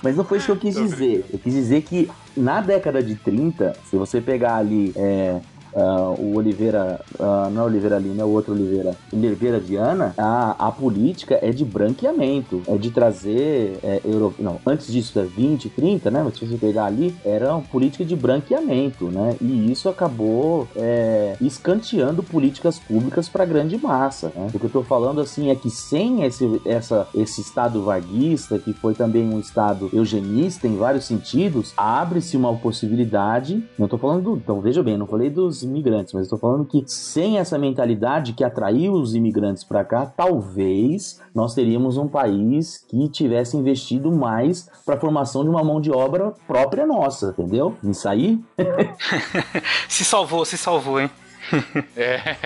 Mas 0.03 0.17
não 0.17 0.25
foi 0.25 0.39
isso 0.39 0.47
que 0.47 0.53
eu 0.53 0.57
quis 0.57 0.75
dizer. 0.75 1.25
Eu 1.33 1.39
quis 1.39 1.53
dizer 1.53 1.83
que 1.83 2.11
na 2.37 2.61
década 2.61 3.03
de 3.03 3.15
30, 3.15 3.75
se 3.89 3.97
você 3.97 4.21
pegar 4.21 4.57
ali 4.57 4.93
é, 4.97 5.41
ah, 5.75 6.15
o 6.19 6.37
Oliveira, 6.37 7.01
ah, 7.19 7.49
não 7.53 7.63
é 7.63 7.65
Oliveira 7.65 7.97
ali, 7.97 8.11
né? 8.11 8.25
O 8.25 8.29
outro 8.29 8.53
Oliveira, 8.53 8.97
Oliveira 9.13 9.59
Viana, 9.59 10.15
a, 10.17 10.69
a 10.69 10.73
política 10.73 11.39
é 11.41 11.51
de 11.51 11.65
branqueamento, 11.65 12.63
é 12.67 12.77
de 12.77 12.91
trazer 12.91 13.79
é, 13.83 14.01
euro... 14.05 14.35
não, 14.39 14.59
antes 14.67 14.93
disso 14.93 15.15
da 15.15 15.23
20, 15.23 15.69
30, 15.71 16.11
né? 16.11 16.23
Mas 16.25 16.39
se 16.39 16.47
você 16.47 16.57
pegar 16.57 16.87
ali, 16.87 17.15
era 17.25 17.55
uma 17.55 17.63
política 17.63 18.05
de 18.05 18.15
branqueamento, 18.17 19.07
né? 19.07 19.37
E 19.41 19.71
isso 19.71 19.89
acabou 19.89 20.69
é, 20.77 21.37
escanteando 21.41 22.23
políticas 22.23 22.79
públicas 22.79 23.29
para 23.29 23.45
grande 23.45 23.79
massa. 23.79 24.33
Né? 24.35 24.49
O 24.53 24.59
que 24.59 24.65
eu 24.65 24.71
tô 24.71 24.83
falando 24.83 25.21
assim 25.21 25.51
é 25.51 25.55
que 25.55 25.71
sem 25.71 26.23
esse, 26.25 26.61
essa, 26.65 27.09
esse 27.15 27.41
estado 27.41 27.83
vaguista, 27.83 28.59
que 28.59 28.73
foi 28.73 28.95
também 28.95 29.29
um 29.29 29.39
estado 29.39 29.91
eugenista 29.93 30.67
em 30.67 30.77
vários 30.77 31.05
sentidos, 31.05 31.73
abre-se 31.77 32.37
uma 32.37 32.55
possibilidade. 32.55 33.63
Não 33.79 33.89
tô 33.89 33.99
falando 33.99 34.23
do. 34.23 34.37
Então 34.37 34.61
veja 34.61 34.83
bem, 34.83 34.97
não 34.97 35.07
falei 35.07 35.31
dos 35.31 35.62
imigrantes, 35.63 36.13
mas 36.13 36.29
tô 36.29 36.37
falando 36.37 36.65
que 36.65 36.83
sem 36.87 37.39
essa 37.39 37.59
mentalidade 37.59 38.33
que 38.33 38.45
atraiu 38.45 38.93
os 38.93 39.15
imigrantes 39.15 39.65
para 39.65 39.85
cá, 39.85 40.07
talvez 40.07 41.21
nós 41.35 41.55
teríamos 41.55 41.97
um 41.97 42.09
país 42.09 42.85
que 42.89 43.09
tivesse 43.09 43.57
investido 43.57 44.11
mais 44.11 44.69
para 44.85 44.97
a 44.97 45.01
formação 45.01 45.43
de 45.43 45.51
uma 45.51 45.65
mão 45.65 45.81
de 45.81 45.91
obra 45.91 46.33
própria 46.47 46.87
nossa, 46.87 47.35
entendeu? 47.39 47.75
Isso 47.85 48.09
aí 48.09 48.41
Se 49.89 50.05
salvou, 50.05 50.45
se 50.45 50.57
salvou, 50.57 51.01
hein? 51.01 51.11
É. 51.97 52.37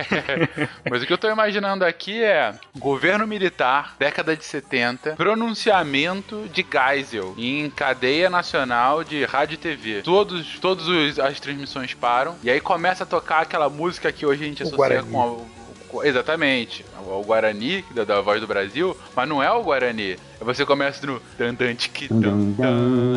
Mas 0.89 1.01
o 1.01 1.05
que 1.07 1.13
eu 1.13 1.17
tô 1.17 1.29
imaginando 1.29 1.85
aqui 1.85 2.23
é 2.23 2.53
governo 2.77 3.25
militar, 3.27 3.95
década 3.99 4.35
de 4.35 4.43
70, 4.43 5.13
pronunciamento 5.15 6.47
de 6.53 6.65
Geisel 6.69 7.33
em 7.37 7.69
cadeia 7.69 8.29
nacional 8.29 9.03
de 9.03 9.23
rádio 9.25 9.55
e 9.55 9.57
TV. 9.57 10.01
Todos, 10.01 10.59
todos 10.59 10.87
os- 10.87 11.19
as 11.19 11.39
transmissões 11.39 11.93
param 11.93 12.35
e 12.43 12.49
aí 12.49 12.59
começa 12.59 13.03
a 13.03 13.07
tocar 13.07 13.41
aquela 13.41 13.69
música 13.69 14.11
que 14.11 14.25
hoje 14.25 14.43
a 14.43 14.47
gente 14.47 14.63
O 14.63 14.67
associa 14.67 14.77
Guarani. 14.77 15.11
com 15.11 15.45
a- 15.53 15.57
Exatamente, 16.05 16.85
o 17.07 17.23
Guarani, 17.23 17.83
da, 17.91 18.03
da 18.03 18.19
voz 18.21 18.41
do 18.41 18.45
Brasil, 18.45 18.95
mas 19.15 19.27
não 19.27 19.41
é 19.41 19.49
o 19.49 19.63
Guarani. 19.63 20.17
Você 20.41 20.65
começa 20.65 21.07
no 21.07 21.21
dan, 21.39 21.55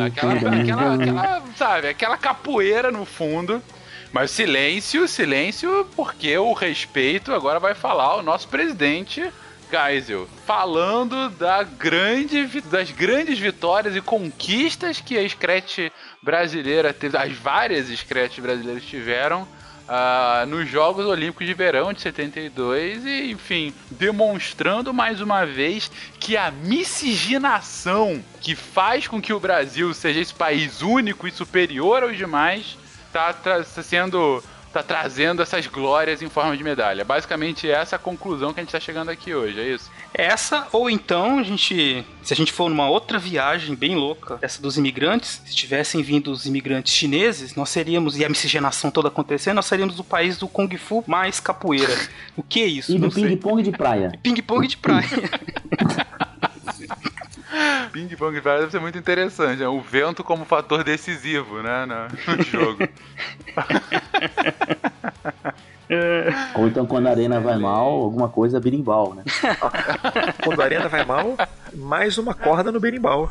aquela, 0.05 0.33
aquela, 0.33 0.93
aquela, 0.95 1.43
sabe, 1.57 1.87
aquela 1.89 2.17
capoeira 2.17 2.89
no 2.89 3.05
fundo. 3.05 3.61
Mas 4.11 4.31
silêncio, 4.31 5.07
silêncio, 5.07 5.87
porque 5.95 6.37
o 6.37 6.51
respeito 6.51 7.33
agora 7.33 7.59
vai 7.59 7.73
falar 7.73 8.17
o 8.17 8.21
nosso 8.21 8.47
presidente 8.47 9.31
Geisel, 9.71 10.27
falando 10.45 11.29
da 11.29 11.63
grande, 11.63 12.59
das 12.63 12.91
grandes 12.91 13.39
vitórias 13.39 13.95
e 13.95 14.01
conquistas 14.01 14.99
que 14.99 15.17
a 15.17 15.27
Scratch 15.27 15.89
brasileira 16.21 16.93
teve, 16.93 17.15
as 17.15 17.31
várias 17.31 17.87
Scratch 17.87 18.41
brasileiras 18.41 18.83
tiveram 18.83 19.47
ah, 19.87 20.43
nos 20.45 20.69
Jogos 20.69 21.05
Olímpicos 21.05 21.47
de 21.47 21.53
Verão 21.53 21.93
de 21.93 22.01
72 22.01 23.05
e, 23.05 23.31
enfim, 23.31 23.73
demonstrando 23.91 24.93
mais 24.93 25.21
uma 25.21 25.45
vez 25.45 25.89
que 26.19 26.35
a 26.35 26.51
miscigenação 26.51 28.21
que 28.41 28.55
faz 28.57 29.07
com 29.07 29.21
que 29.21 29.31
o 29.31 29.39
Brasil 29.39 29.93
seja 29.93 30.19
esse 30.19 30.33
país 30.33 30.81
único 30.81 31.29
e 31.29 31.31
superior 31.31 32.03
aos 32.03 32.17
demais 32.17 32.77
tá, 33.11 33.33
tra- 33.33 33.63
tá 33.63 33.83
sendo 33.83 34.43
tá 34.73 34.81
trazendo 34.81 35.41
essas 35.41 35.67
glórias 35.67 36.21
em 36.21 36.29
forma 36.29 36.55
de 36.55 36.63
medalha. 36.63 37.03
Basicamente 37.03 37.69
essa 37.69 37.95
é 37.95 37.97
a 37.97 37.99
conclusão 37.99 38.53
que 38.53 38.61
a 38.61 38.63
gente 38.63 38.71
tá 38.71 38.79
chegando 38.79 39.09
aqui 39.09 39.33
hoje, 39.35 39.59
é 39.59 39.67
isso? 39.67 39.91
Essa, 40.13 40.65
ou 40.71 40.89
então, 40.89 41.39
a 41.39 41.43
gente. 41.43 42.05
Se 42.23 42.33
a 42.33 42.37
gente 42.37 42.53
for 42.53 42.69
numa 42.69 42.87
outra 42.89 43.19
viagem 43.19 43.75
bem 43.75 43.95
louca, 43.97 44.39
essa 44.41 44.61
dos 44.61 44.77
imigrantes, 44.77 45.41
se 45.45 45.53
tivessem 45.53 46.01
vindo 46.01 46.31
os 46.31 46.45
imigrantes 46.45 46.93
chineses, 46.93 47.53
nós 47.53 47.67
seríamos, 47.69 48.17
e 48.17 48.23
a 48.23 48.29
miscigenação 48.29 48.89
toda 48.89 49.09
acontecendo, 49.09 49.55
nós 49.57 49.65
seríamos 49.65 49.99
o 49.99 50.05
país 50.05 50.37
do 50.37 50.47
Kung 50.47 50.73
Fu 50.77 51.03
mais 51.05 51.41
capoeira. 51.41 51.93
O 52.37 52.41
que 52.43 52.61
é 52.61 52.67
isso? 52.67 52.93
E 52.93 52.95
do 52.95 53.01
Não 53.01 53.11
sei. 53.11 53.25
ping-pong 53.27 53.61
de 53.63 53.71
praia. 53.71 54.13
Ping-pong 54.23 54.67
de 54.69 54.77
praia. 54.77 55.05
Ping 57.91 58.07
pong 58.15 58.33
de 58.33 58.41
praia 58.41 58.59
deve 58.59 58.71
ser 58.71 58.79
muito 58.79 58.97
interessante, 58.97 59.59
né? 59.59 59.67
O 59.67 59.81
vento 59.81 60.23
como 60.23 60.45
fator 60.45 60.83
decisivo, 60.83 61.61
né? 61.61 61.85
No, 61.85 62.35
no 62.37 62.43
jogo. 62.43 62.87
Ou 66.55 66.67
então 66.67 66.85
quando 66.85 67.07
a 67.07 67.09
arena 67.09 67.39
vai 67.41 67.57
mal, 67.57 67.89
alguma 67.91 68.29
coisa 68.29 68.61
birimbau, 68.61 69.13
né? 69.13 69.23
Quando 70.41 70.61
a 70.61 70.63
arena 70.63 70.87
vai 70.87 71.03
mal, 71.03 71.35
mais 71.75 72.17
uma 72.17 72.33
corda 72.33 72.71
no 72.71 72.79
berimbau. 72.79 73.29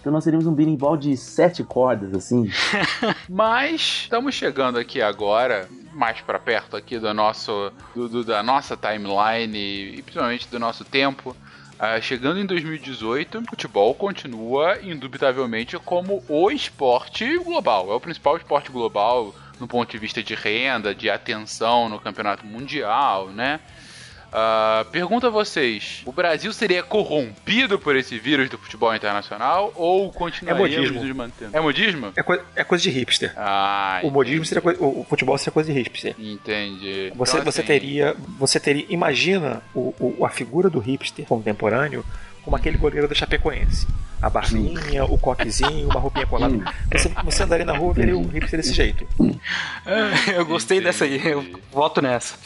Então 0.00 0.12
nós 0.12 0.22
teríamos 0.22 0.46
um 0.46 0.54
birimbau 0.54 0.96
de 0.96 1.16
sete 1.16 1.64
cordas, 1.64 2.14
assim. 2.14 2.48
Mas 3.28 4.02
estamos 4.04 4.32
chegando 4.36 4.78
aqui 4.78 5.02
agora, 5.02 5.68
mais 5.92 6.20
pra 6.20 6.38
perto 6.38 6.76
aqui 6.76 7.00
do 7.00 7.12
nosso, 7.12 7.72
do- 7.96 8.08
do- 8.08 8.24
da 8.24 8.40
nossa 8.40 8.76
timeline 8.76 9.58
e 9.96 10.02
principalmente 10.02 10.46
do 10.48 10.60
nosso 10.60 10.84
tempo. 10.84 11.34
Ah, 11.80 12.00
chegando 12.00 12.40
em 12.40 12.44
2018, 12.44 13.38
o 13.38 13.44
futebol 13.50 13.94
continua 13.94 14.80
indubitavelmente 14.82 15.78
como 15.78 16.24
o 16.28 16.50
esporte 16.50 17.38
global. 17.38 17.92
É 17.92 17.94
o 17.94 18.00
principal 18.00 18.36
esporte 18.36 18.72
global 18.72 19.32
no 19.60 19.68
ponto 19.68 19.88
de 19.88 19.96
vista 19.96 20.20
de 20.20 20.34
renda, 20.34 20.92
de 20.92 21.08
atenção 21.08 21.88
no 21.88 22.00
campeonato 22.00 22.44
mundial, 22.44 23.28
né? 23.28 23.60
Ah, 24.32 24.84
pergunto 24.92 25.26
a 25.26 25.30
vocês: 25.30 26.02
o 26.04 26.12
Brasil 26.12 26.52
seria 26.52 26.82
corrompido 26.82 27.78
por 27.78 27.96
esse 27.96 28.18
vírus 28.18 28.48
do 28.50 28.58
futebol 28.58 28.94
internacional 28.94 29.72
ou 29.74 30.12
continuaríamos 30.12 30.76
modismo. 30.76 31.02
nos 31.04 31.16
mantendo? 31.16 31.56
É 31.56 31.60
modismo? 31.60 32.12
É, 32.16 32.22
coi- 32.22 32.40
é 32.54 32.64
coisa 32.64 32.82
de 32.84 32.90
hipster. 32.90 33.32
Ah, 33.36 34.00
O 34.02 34.10
modismo 34.10 34.44
seria 34.44 34.62
o 34.80 35.04
futebol 35.08 35.36
seria 35.38 35.52
coisa 35.52 35.72
de 35.72 35.78
hipster. 35.78 36.14
Entendi. 36.18 37.12
Você, 37.14 37.32
Então, 37.36 37.44
você 37.44 37.60
assim, 37.60 37.66
teria. 37.66 38.16
Você 38.38 38.60
teria. 38.60 38.86
Imagina 38.88 39.62
o, 39.74 39.94
o- 40.18 40.24
a 40.26 40.28
figura 40.28 40.68
do 40.68 40.78
hipster 40.78 41.24
contemporâneo 41.24 42.04
como 42.44 42.56
aquele 42.56 42.78
goleiro 42.78 43.06
da 43.08 43.14
Chapecoense. 43.14 43.86
A 44.20 44.28
barbinha, 44.28 45.04
o 45.04 45.16
coquezinho, 45.16 45.88
uma 45.88 46.00
roupinha 46.00 46.26
colada. 46.26 46.54
Você, 46.92 47.08
você 47.24 47.42
andaria 47.42 47.64
na 47.64 47.76
rua 47.76 47.92
e 47.92 47.94
veria 47.94 48.18
o 48.18 48.26
hipster 48.26 48.58
desse 48.58 48.72
jeito. 48.72 49.06
eu 50.34 50.44
gostei 50.44 50.80
dessa 50.80 51.04
aí, 51.04 51.24
eu 51.24 51.44
voto 51.70 52.02
nessa. 52.02 52.36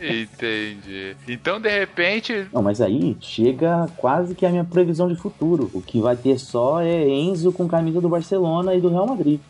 Entendi. 0.00 1.16
Então, 1.28 1.60
de 1.60 1.68
repente. 1.68 2.46
Não, 2.52 2.62
mas 2.62 2.80
aí 2.80 3.16
chega 3.20 3.88
quase 3.96 4.34
que 4.34 4.46
a 4.46 4.50
minha 4.50 4.64
previsão 4.64 5.08
de 5.08 5.16
futuro. 5.16 5.70
O 5.74 5.82
que 5.82 6.00
vai 6.00 6.16
ter 6.16 6.38
só 6.38 6.80
é 6.80 7.08
Enzo 7.08 7.52
com 7.52 7.68
camisa 7.68 8.00
do 8.00 8.08
Barcelona 8.08 8.74
e 8.74 8.80
do 8.80 8.88
Real 8.88 9.06
Madrid. 9.06 9.40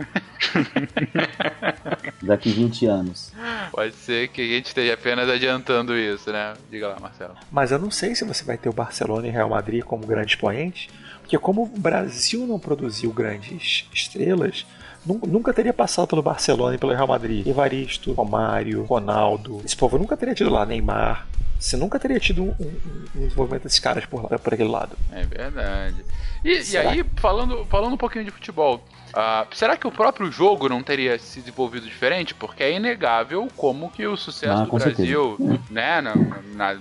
Daqui 2.23 2.51
20 2.51 2.87
anos. 2.87 3.33
Pode 3.71 3.95
ser 3.95 4.29
que 4.29 4.43
a 4.43 4.47
gente 4.47 4.67
esteja 4.67 4.95
apenas 4.95 5.29
adiantando 5.29 5.97
isso, 5.97 6.31
né? 6.33 6.55
Diga 6.71 6.89
lá, 6.89 6.99
Marcelo. 7.01 7.35
Mas 7.51 7.71
eu 7.71 7.79
não 7.79 7.91
sei 7.91 8.15
se 8.15 8.25
você 8.25 8.45
vai 8.45 8.59
ter 8.59 8.69
o 8.69 8.73
Barcelona 8.73 9.27
e 9.27 9.31
Real 9.31 9.49
Madrid 9.49 9.83
como 9.83 10.07
grandes 10.07 10.35
expoentes, 10.35 10.89
porque 11.33 11.39
como 11.43 11.63
o 11.63 11.67
Brasil 11.67 12.47
não 12.47 12.59
produziu 12.59 13.11
grandes 13.11 13.87
estrelas, 13.95 14.67
nu- 15.07 15.19
nunca 15.27 15.51
teria 15.55 15.73
passado 15.73 16.07
pelo 16.07 16.21
Barcelona 16.23 16.75
e 16.75 16.79
pelo 16.79 16.93
Real 16.93 17.07
Madrid. 17.07 17.47
Evaristo, 17.47 18.13
Romário, 18.13 18.83
Ronaldo, 18.85 19.63
esse 19.65 19.75
povo 19.75 19.97
nunca 19.97 20.15
teria 20.15 20.35
tido 20.35 20.51
lá, 20.51 20.67
Neymar. 20.67 21.27
Você 21.59 21.75
nunca 21.79 21.99
teria 21.99 22.21
tido 22.21 22.43
um, 22.43 22.55
um- 22.61 23.05
um 23.17 23.21
desenvolvimento 23.23 23.63
desses 23.63 23.79
caras 23.79 24.05
por, 24.05 24.31
lá, 24.31 24.39
por 24.39 24.53
aquele 24.53 24.69
lado. 24.69 24.95
É 25.11 25.23
verdade. 25.25 26.05
E, 26.45 26.61
e 26.73 26.77
aí, 26.77 27.03
falando, 27.17 27.65
falando 27.71 27.95
um 27.95 27.97
pouquinho 27.97 28.25
de 28.27 28.31
futebol, 28.31 28.85
ah, 29.15 29.47
será 29.55 29.75
que 29.77 29.87
o 29.87 29.93
próprio 29.93 30.31
jogo 30.31 30.69
não 30.69 30.83
teria 30.83 31.19
se 31.19 31.41
desenvolvido 31.41 31.87
diferente? 31.87 32.35
Porque 32.35 32.63
é 32.63 32.73
inegável 32.77 33.49
como 33.57 33.91
que 33.91 34.07
o 34.07 34.19
sucesso 34.19 34.53
Ah, 34.63 34.65
do 34.67 34.71
Brasil, 34.77 35.61
né, 35.71 36.01
na, 36.03 36.15
na, 36.55 36.79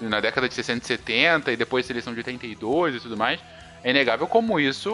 na 0.00 0.20
década 0.20 0.48
de 0.48 0.54
60 0.54 0.82
e 0.82 0.86
70 0.88 1.52
e 1.52 1.56
depois 1.56 1.86
seleção 1.86 2.12
de 2.12 2.18
82 2.18 2.96
e 2.96 3.00
tudo 3.00 3.16
mais, 3.16 3.38
é 3.84 3.90
inegável 3.90 4.26
como 4.26 4.58
isso 4.60 4.92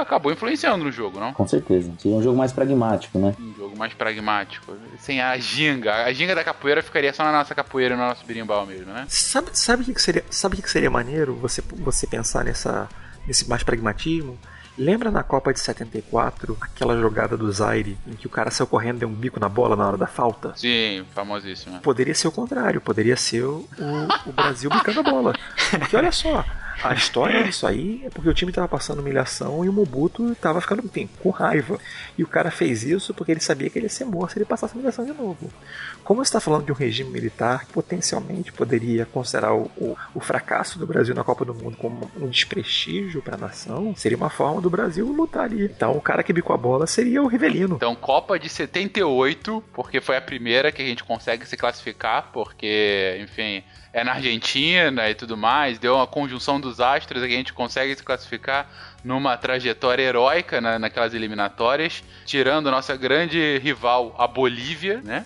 acabou 0.00 0.32
influenciando 0.32 0.84
no 0.84 0.90
jogo, 0.92 1.20
não? 1.20 1.32
Com 1.32 1.46
certeza. 1.46 1.92
Seria 1.98 2.16
um 2.16 2.22
jogo 2.22 2.36
mais 2.36 2.52
pragmático, 2.52 3.18
né? 3.18 3.34
Um 3.40 3.54
jogo 3.54 3.76
mais 3.78 3.92
pragmático, 3.94 4.72
sem 4.98 5.20
a 5.20 5.36
ginga. 5.38 6.04
A 6.04 6.12
ginga 6.12 6.34
da 6.34 6.42
capoeira 6.44 6.82
ficaria 6.82 7.12
só 7.12 7.22
na 7.24 7.32
nossa 7.32 7.54
capoeira 7.54 7.94
e 7.94 7.96
no 7.98 8.04
nosso 8.04 8.24
birimbau 8.24 8.66
mesmo, 8.66 8.92
né? 8.92 9.04
Sabe, 9.08 9.50
sabe 9.52 9.82
o 9.82 9.86
que, 9.86 9.94
que 9.94 10.02
seria, 10.02 10.24
sabe 10.30 10.54
o 10.54 10.56
que, 10.56 10.62
que 10.62 10.70
seria 10.70 10.90
maneiro 10.90 11.34
você, 11.34 11.62
você 11.78 12.06
pensar 12.06 12.44
nessa, 12.44 12.88
nesse 13.26 13.48
mais 13.48 13.62
pragmatismo? 13.62 14.38
Lembra 14.76 15.08
na 15.08 15.22
Copa 15.22 15.52
de 15.52 15.60
74, 15.60 16.58
aquela 16.60 16.98
jogada 17.00 17.36
do 17.36 17.50
Zaire, 17.52 17.96
em 18.08 18.14
que 18.14 18.26
o 18.26 18.30
cara 18.30 18.50
saiu 18.50 18.66
correndo 18.66 18.96
e 18.96 18.98
deu 19.00 19.08
um 19.08 19.14
bico 19.14 19.38
na 19.38 19.48
bola 19.48 19.76
na 19.76 19.86
hora 19.86 19.96
da 19.96 20.08
falta? 20.08 20.52
Sim, 20.56 21.04
famosíssimo. 21.14 21.78
Poderia 21.78 22.12
ser 22.12 22.26
o 22.26 22.32
contrário, 22.32 22.80
poderia 22.80 23.16
ser 23.16 23.44
o, 23.44 23.68
o- 23.78 24.30
o 24.30 24.32
Brasil 24.32 24.68
bicando 24.70 24.98
a 24.98 25.02
bola. 25.04 25.32
Porque 25.78 25.96
olha 25.96 26.10
só, 26.10 26.44
a 26.82 26.94
história 26.94 27.44
disso 27.44 27.66
aí 27.66 28.02
é 28.04 28.10
porque 28.10 28.28
o 28.28 28.34
time 28.34 28.50
estava 28.50 28.68
passando 28.68 29.00
humilhação 29.00 29.64
e 29.64 29.68
o 29.68 29.72
Mobutu 29.72 30.32
estava 30.32 30.60
ficando, 30.60 30.84
enfim, 30.84 31.08
com 31.22 31.30
raiva. 31.30 31.78
E 32.18 32.22
o 32.22 32.26
cara 32.26 32.50
fez 32.50 32.82
isso 32.82 33.14
porque 33.14 33.32
ele 33.32 33.40
sabia 33.40 33.70
que 33.70 33.78
ele 33.78 33.86
ia 33.86 33.90
ser 33.90 34.04
morto 34.04 34.32
se 34.32 34.38
ele 34.38 34.44
passasse 34.44 34.74
humilhação 34.74 35.04
de 35.04 35.12
novo. 35.12 35.50
Como 36.04 36.22
está 36.22 36.38
falando 36.38 36.66
de 36.66 36.72
um 36.72 36.74
regime 36.74 37.10
militar 37.10 37.64
que 37.66 37.72
potencialmente 37.72 38.52
poderia 38.52 39.06
considerar 39.06 39.54
o, 39.54 39.70
o- 39.76 39.96
o 40.14 40.20
fracasso 40.20 40.78
do 40.78 40.86
Brasil 40.86 41.14
na 41.14 41.24
Copa 41.24 41.44
do 41.44 41.54
Mundo 41.54 41.76
como 41.78 42.10
um 42.20 42.28
desprestígio 42.28 43.22
para 43.22 43.34
a 43.36 43.38
nação, 43.38 43.94
seria 43.96 44.16
uma 44.16 44.28
forma 44.30 44.60
do 44.60 44.68
Brasil 44.68 45.06
lutar 45.06 45.44
ali. 45.44 45.64
Então 45.64 45.92
o 45.96 46.00
cara 46.00 46.22
que 46.22 46.32
bicou 46.32 46.54
a 46.54 46.58
bola 46.58 46.86
seria 46.86 47.22
o 47.22 47.26
Rivelino. 47.26 47.76
Então, 47.76 47.94
Copa 47.94 48.38
de 48.38 48.48
78, 48.48 49.64
porque 49.72 50.00
foi 50.00 50.16
a 50.16 50.20
primeira 50.20 50.70
que 50.70 50.82
a 50.82 50.84
gente 50.84 51.02
consegue 51.02 51.46
se 51.46 51.56
classificar, 51.56 52.30
porque, 52.32 53.18
enfim, 53.22 53.62
é 53.92 54.04
na 54.04 54.12
Argentina 54.12 55.08
e 55.08 55.14
tudo 55.14 55.36
mais, 55.36 55.78
deu 55.78 55.94
uma 55.94 56.06
conjunção 56.06 56.60
dos 56.60 56.80
astros 56.80 57.22
que 57.22 57.32
a 57.32 57.36
gente 57.36 57.52
consegue 57.52 57.94
se 57.96 58.02
classificar 58.02 58.68
numa 59.02 59.36
trajetória 59.36 60.02
heróica 60.02 60.60
na, 60.60 60.78
naquelas 60.78 61.14
eliminatórias, 61.14 62.02
tirando 62.26 62.70
nossa 62.70 62.96
grande 62.96 63.58
rival, 63.58 64.14
a 64.18 64.26
Bolívia, 64.26 65.00
né? 65.02 65.24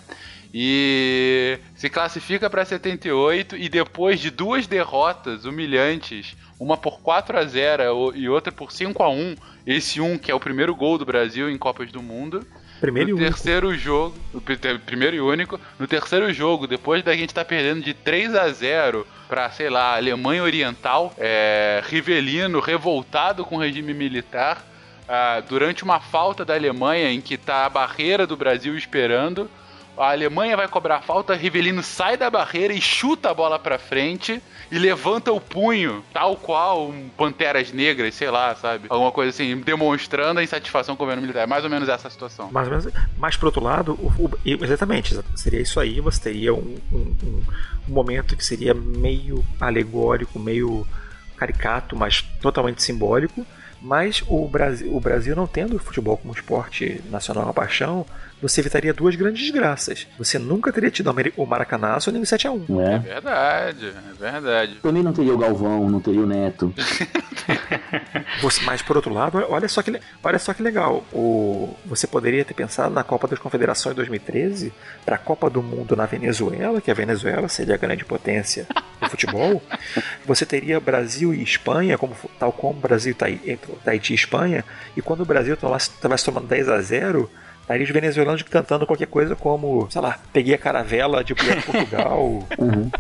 E 0.52 1.58
se 1.74 1.90
classifica 1.90 2.48
para 2.48 2.64
78 2.64 3.56
e 3.56 3.68
depois 3.68 4.18
de 4.18 4.30
duas 4.30 4.66
derrotas 4.66 5.44
humilhantes, 5.44 6.36
uma 6.58 6.76
por 6.76 7.00
4 7.00 7.38
a 7.38 7.44
0 7.44 8.12
e 8.14 8.28
outra 8.28 8.50
por 8.50 8.72
5 8.72 9.02
a 9.02 9.08
1, 9.08 9.36
esse 9.66 10.00
um 10.00 10.16
que 10.16 10.30
é 10.30 10.34
o 10.34 10.40
primeiro 10.40 10.74
gol 10.74 10.96
do 10.96 11.04
Brasil 11.04 11.50
em 11.50 11.58
Copas 11.58 11.92
do 11.92 12.02
Mundo. 12.02 12.46
Primeiro 12.80 13.10
e 13.10 13.12
no 13.12 13.18
único. 13.18 13.32
terceiro 13.32 13.76
jogo, 13.76 14.16
primeiro 14.86 15.16
e 15.16 15.20
único, 15.20 15.60
no 15.78 15.86
terceiro 15.86 16.32
jogo, 16.32 16.66
depois 16.66 17.02
da 17.02 17.12
gente 17.12 17.30
estar 17.30 17.44
perdendo 17.44 17.82
de 17.82 17.92
3 17.92 18.34
a 18.36 18.48
0 18.48 19.06
para, 19.28 19.50
sei 19.50 19.68
lá, 19.68 19.96
Alemanha 19.96 20.42
Oriental, 20.42 21.12
é, 21.18 21.82
Rivelino 21.86 22.60
revoltado 22.60 23.44
com 23.44 23.56
o 23.56 23.58
regime 23.58 23.92
militar, 23.92 24.64
ah, 25.08 25.42
durante 25.48 25.82
uma 25.82 26.00
falta 26.00 26.44
da 26.44 26.54
Alemanha 26.54 27.10
em 27.10 27.20
que 27.20 27.36
tá 27.36 27.66
a 27.66 27.70
barreira 27.70 28.26
do 28.26 28.36
Brasil 28.36 28.76
esperando, 28.76 29.50
a 30.00 30.10
Alemanha 30.10 30.56
vai 30.56 30.68
cobrar 30.68 31.00
falta, 31.02 31.34
Rivelino 31.34 31.82
sai 31.82 32.16
da 32.16 32.30
barreira 32.30 32.72
e 32.72 32.80
chuta 32.80 33.30
a 33.30 33.34
bola 33.34 33.58
pra 33.58 33.78
frente 33.78 34.40
e 34.70 34.78
levanta 34.78 35.32
o 35.32 35.40
punho, 35.40 36.04
tal 36.12 36.36
qual 36.36 36.88
um 36.88 37.08
Panteras 37.16 37.72
Negras, 37.72 38.14
sei 38.14 38.30
lá, 38.30 38.54
sabe? 38.54 38.86
Alguma 38.88 39.10
coisa 39.12 39.30
assim, 39.30 39.56
demonstrando 39.60 40.40
a 40.40 40.42
insatisfação 40.44 40.94
com 40.96 41.02
o 41.02 41.06
governo 41.06 41.22
militar. 41.22 41.42
É 41.42 41.46
mais 41.46 41.64
ou 41.64 41.70
menos 41.70 41.88
essa 41.88 42.08
situação. 42.10 42.50
Mais 42.52 42.68
ou 42.68 42.76
menos. 42.76 42.92
Mas 43.16 43.36
por 43.36 43.46
outro 43.46 43.62
lado, 43.62 43.92
o- 43.94 44.24
o- 44.24 44.64
exatamente, 44.64 45.12
exa- 45.14 45.24
seria 45.34 45.60
isso 45.60 45.80
aí, 45.80 46.00
você 46.00 46.20
teria 46.20 46.54
um, 46.54 46.78
um- 46.92 47.16
um- 47.24 47.42
um 47.88 47.92
momento 47.92 48.36
que 48.36 48.44
seria 48.44 48.74
meio 48.74 49.44
alegórico, 49.60 50.38
meio 50.38 50.86
caricato, 51.36 51.96
mas 51.96 52.20
totalmente 52.40 52.82
simbólico. 52.82 53.46
Mas 53.80 54.22
o 54.26 54.46
Brasil, 54.48 54.94
o 54.94 55.00
Brasil 55.00 55.36
não 55.36 55.46
tendo 55.46 55.76
o 55.76 55.78
futebol 55.78 56.16
como 56.16 56.34
esporte 56.34 57.00
nacional 57.10 57.44
uma 57.44 57.52
paixão, 57.54 58.04
você 58.42 58.60
evitaria 58.60 58.92
duas 58.92 59.14
grandes 59.16 59.42
desgraças. 59.42 60.06
Você 60.18 60.38
nunca 60.38 60.72
teria 60.72 60.90
tido 60.90 61.12
o 61.36 61.46
Maracanaço 61.46 62.10
nem 62.12 62.20
o 62.22 62.24
7x1. 62.24 62.64
Não 62.68 62.80
É 62.80 62.94
é? 62.94 62.98
verdade, 62.98 63.86
é 63.86 64.30
verdade. 64.30 64.74
Também 64.82 65.02
não 65.02 65.12
teria 65.12 65.34
o 65.34 65.38
Galvão, 65.38 65.88
não 65.88 66.00
teria 66.00 66.20
o 66.20 66.26
Neto. 66.26 66.72
Você- 68.42 68.62
mas 68.64 68.82
por 68.82 68.96
outro 68.96 69.12
lado, 69.12 69.44
olha 69.48 69.68
só 69.68 69.82
que, 69.82 69.98
olha 70.22 70.38
só 70.38 70.52
que 70.52 70.62
legal. 70.62 71.04
O, 71.12 71.74
você 71.86 72.06
poderia 72.06 72.44
ter 72.44 72.54
pensado 72.54 72.94
na 72.94 73.02
Copa 73.02 73.26
das 73.26 73.38
Confederações 73.38 73.94
2013 73.96 74.72
para 75.04 75.16
a 75.16 75.18
Copa 75.18 75.48
do 75.50 75.62
Mundo 75.62 75.96
na 75.96 76.06
Venezuela, 76.06 76.80
que 76.80 76.90
a 76.90 76.94
Venezuela 76.94 77.48
seria 77.48 77.74
a 77.74 77.78
grande 77.78 78.04
potência 78.04 78.66
do 79.00 79.08
futebol. 79.08 79.62
Você 80.26 80.44
teria 80.46 80.78
Brasil 80.80 81.32
e 81.34 81.42
Espanha, 81.42 81.96
como, 81.98 82.14
tal 82.38 82.52
como 82.52 82.78
Brasil, 82.78 83.14
Tai- 83.14 83.40
entre 83.46 83.67
Tahiti 83.76 84.12
e 84.12 84.16
Espanha, 84.16 84.64
e 84.96 85.02
quando 85.02 85.22
o 85.22 85.26
Brasil 85.26 85.54
estivesse 85.54 86.24
tomando 86.24 86.46
10 86.46 86.68
a 86.68 86.80
0 86.80 87.30
Estaria 87.68 87.84
os 87.84 87.90
venezuelanos 87.90 88.40
cantando 88.40 88.86
qualquer 88.86 89.08
coisa 89.08 89.36
como, 89.36 89.86
sei 89.90 90.00
lá, 90.00 90.18
peguei 90.32 90.54
a 90.54 90.58
caravela 90.58 91.22
de 91.22 91.34
Portugal. 91.34 92.18
Uhum. 92.58 92.90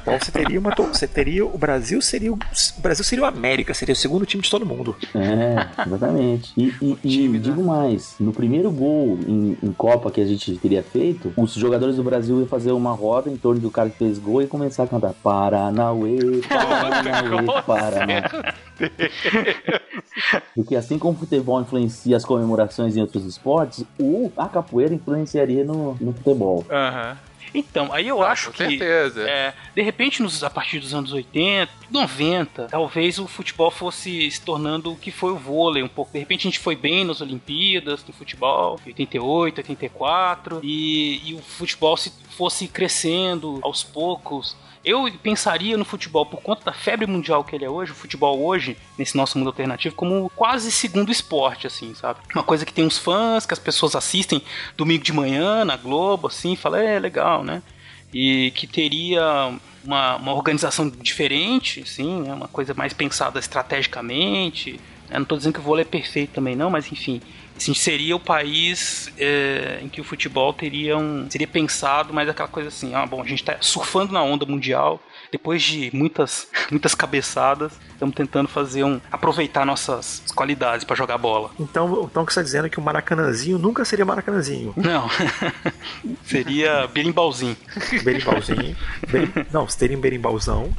Então 0.00 0.18
você 0.18 0.30
teria 0.32 0.58
uma. 0.60 0.70
Você 0.74 1.06
teria. 1.06 1.44
O 1.46 1.56
Brasil 1.58 2.00
seria 2.02 2.32
o. 2.32 2.36
O 2.36 2.80
Brasil 2.80 3.04
seria 3.04 3.24
o 3.24 3.26
América, 3.26 3.72
seria 3.74 3.92
o 3.92 3.96
segundo 3.96 4.26
time 4.26 4.42
de 4.42 4.50
todo 4.50 4.66
mundo. 4.66 4.96
É, 5.14 5.84
exatamente. 5.86 6.52
E, 6.56 6.74
e- 6.82 6.98
e 7.34 7.38
digo 7.38 7.62
mais, 7.62 8.14
no 8.20 8.32
primeiro 8.32 8.70
gol 8.70 9.18
em, 9.26 9.56
em 9.62 9.72
Copa 9.72 10.10
que 10.10 10.20
a 10.20 10.24
gente 10.26 10.56
teria 10.56 10.82
feito, 10.82 11.32
os 11.36 11.52
jogadores 11.54 11.96
do 11.96 12.02
Brasil 12.02 12.38
iam 12.38 12.46
fazer 12.46 12.72
uma 12.72 12.92
roda 12.92 13.30
em 13.30 13.36
torno 13.36 13.60
do 13.60 13.70
cara 13.70 13.88
que 13.90 13.98
fez 13.98 14.18
gol 14.18 14.42
e 14.42 14.46
começar 14.46 14.84
a 14.84 14.86
cantar 14.86 15.12
Paranauê, 15.22 16.40
Paranauê, 16.48 17.62
Paranauê. 17.66 18.22
Porque 20.54 20.76
assim 20.76 20.98
como 20.98 21.14
o 21.14 21.18
futebol 21.18 21.60
influencia 21.60 22.16
as 22.16 22.24
comemorações 22.24 22.96
em 22.96 23.00
outros 23.00 23.24
esportes, 23.24 23.84
o, 23.98 24.30
a 24.36 24.48
capoeira 24.48 24.94
influenciaria 24.94 25.64
no, 25.64 25.94
no 26.00 26.12
futebol. 26.12 26.64
Aham. 26.70 27.16
Então, 27.54 27.92
aí 27.92 28.08
eu 28.08 28.22
acho 28.22 28.46
Com 28.46 28.52
que. 28.52 28.68
certeza. 28.68 29.22
É, 29.28 29.54
de 29.74 29.80
repente, 29.80 30.20
nos, 30.20 30.42
a 30.42 30.50
partir 30.50 30.80
dos 30.80 30.92
anos 30.92 31.12
80, 31.12 31.72
90, 31.90 32.66
talvez 32.68 33.18
o 33.18 33.28
futebol 33.28 33.70
fosse 33.70 34.30
se 34.30 34.40
tornando 34.40 34.92
o 34.92 34.96
que 34.96 35.12
foi 35.12 35.30
o 35.30 35.36
vôlei 35.36 35.82
um 35.82 35.88
pouco. 35.88 36.12
De 36.12 36.18
repente 36.18 36.40
a 36.40 36.50
gente 36.50 36.58
foi 36.58 36.74
bem 36.74 37.04
nas 37.04 37.20
Olimpíadas 37.20 38.02
do 38.02 38.12
futebol, 38.12 38.80
88, 38.84 39.58
84, 39.58 40.60
e, 40.62 41.30
e 41.30 41.34
o 41.34 41.38
futebol 41.40 41.96
se 41.96 42.12
fosse 42.36 42.66
crescendo 42.66 43.60
aos 43.62 43.84
poucos. 43.84 44.56
Eu 44.84 45.10
pensaria 45.22 45.78
no 45.78 45.84
futebol, 45.84 46.26
por 46.26 46.42
conta 46.42 46.66
da 46.66 46.72
febre 46.72 47.06
mundial 47.06 47.42
que 47.42 47.56
ele 47.56 47.64
é 47.64 47.70
hoje, 47.70 47.92
o 47.92 47.94
futebol 47.94 48.44
hoje, 48.44 48.76
nesse 48.98 49.16
nosso 49.16 49.38
mundo 49.38 49.48
alternativo, 49.48 49.94
como 49.94 50.30
quase 50.36 50.70
segundo 50.70 51.10
esporte, 51.10 51.66
assim, 51.66 51.94
sabe? 51.94 52.20
Uma 52.34 52.44
coisa 52.44 52.66
que 52.66 52.72
tem 52.72 52.84
uns 52.84 52.98
fãs, 52.98 53.46
que 53.46 53.54
as 53.54 53.58
pessoas 53.58 53.96
assistem 53.96 54.42
domingo 54.76 55.02
de 55.02 55.12
manhã 55.12 55.64
na 55.64 55.76
Globo, 55.76 56.26
assim, 56.26 56.54
fala, 56.54 56.82
é 56.82 56.98
legal, 56.98 57.42
né? 57.42 57.62
E 58.12 58.52
que 58.54 58.66
teria 58.66 59.58
uma, 59.82 60.16
uma 60.16 60.34
organização 60.34 60.88
diferente, 60.88 61.80
assim, 61.80 62.22
né? 62.22 62.34
uma 62.34 62.48
coisa 62.48 62.74
mais 62.74 62.92
pensada 62.92 63.38
estrategicamente. 63.38 64.78
Eu 65.10 65.16
não 65.16 65.22
estou 65.22 65.38
dizendo 65.38 65.54
que 65.54 65.60
o 65.60 65.62
vôlei 65.62 65.82
é 65.82 65.86
perfeito 65.86 66.32
também, 66.32 66.54
não, 66.54 66.70
mas 66.70 66.90
enfim. 66.92 67.20
Assim, 67.56 67.72
seria 67.74 68.16
o 68.16 68.20
país 68.20 69.10
é, 69.16 69.78
em 69.82 69.88
que 69.88 70.00
o 70.00 70.04
futebol 70.04 70.52
teria 70.52 70.96
um, 70.98 71.26
seria 71.30 71.46
pensado 71.46 72.12
mais 72.12 72.28
aquela 72.28 72.48
coisa 72.48 72.68
assim, 72.68 72.94
ah, 72.94 73.06
bom, 73.06 73.22
a 73.22 73.26
gente 73.26 73.40
está 73.42 73.56
surfando 73.60 74.12
na 74.12 74.22
onda 74.22 74.44
mundial, 74.44 75.00
depois 75.30 75.62
de 75.62 75.90
muitas, 75.94 76.48
muitas 76.70 76.94
cabeçadas, 76.94 77.72
estamos 77.92 78.14
tentando 78.14 78.48
fazer 78.48 78.82
um 78.84 79.00
aproveitar 79.10 79.64
nossas 79.64 80.22
qualidades 80.34 80.84
para 80.84 80.96
jogar 80.96 81.16
bola. 81.16 81.50
Então, 81.58 82.08
então 82.10 82.22
o 82.24 82.26
que 82.26 82.32
você 82.32 82.40
está 82.40 82.42
dizendo 82.42 82.66
é 82.66 82.68
que 82.70 82.78
o 82.78 82.82
Maracanãzinho 82.82 83.56
nunca 83.58 83.84
seria 83.84 84.04
Maracanãzinho. 84.04 84.74
Não, 84.76 85.08
seria 86.24 86.86
berimbauzinho. 86.88 87.56
Berimbauzinho. 88.02 88.76
Berim... 89.10 89.32
Não, 89.52 89.68
você 89.68 89.78
teria 89.78 89.96
um. 89.96 90.00
Berimbauzão, 90.00 90.72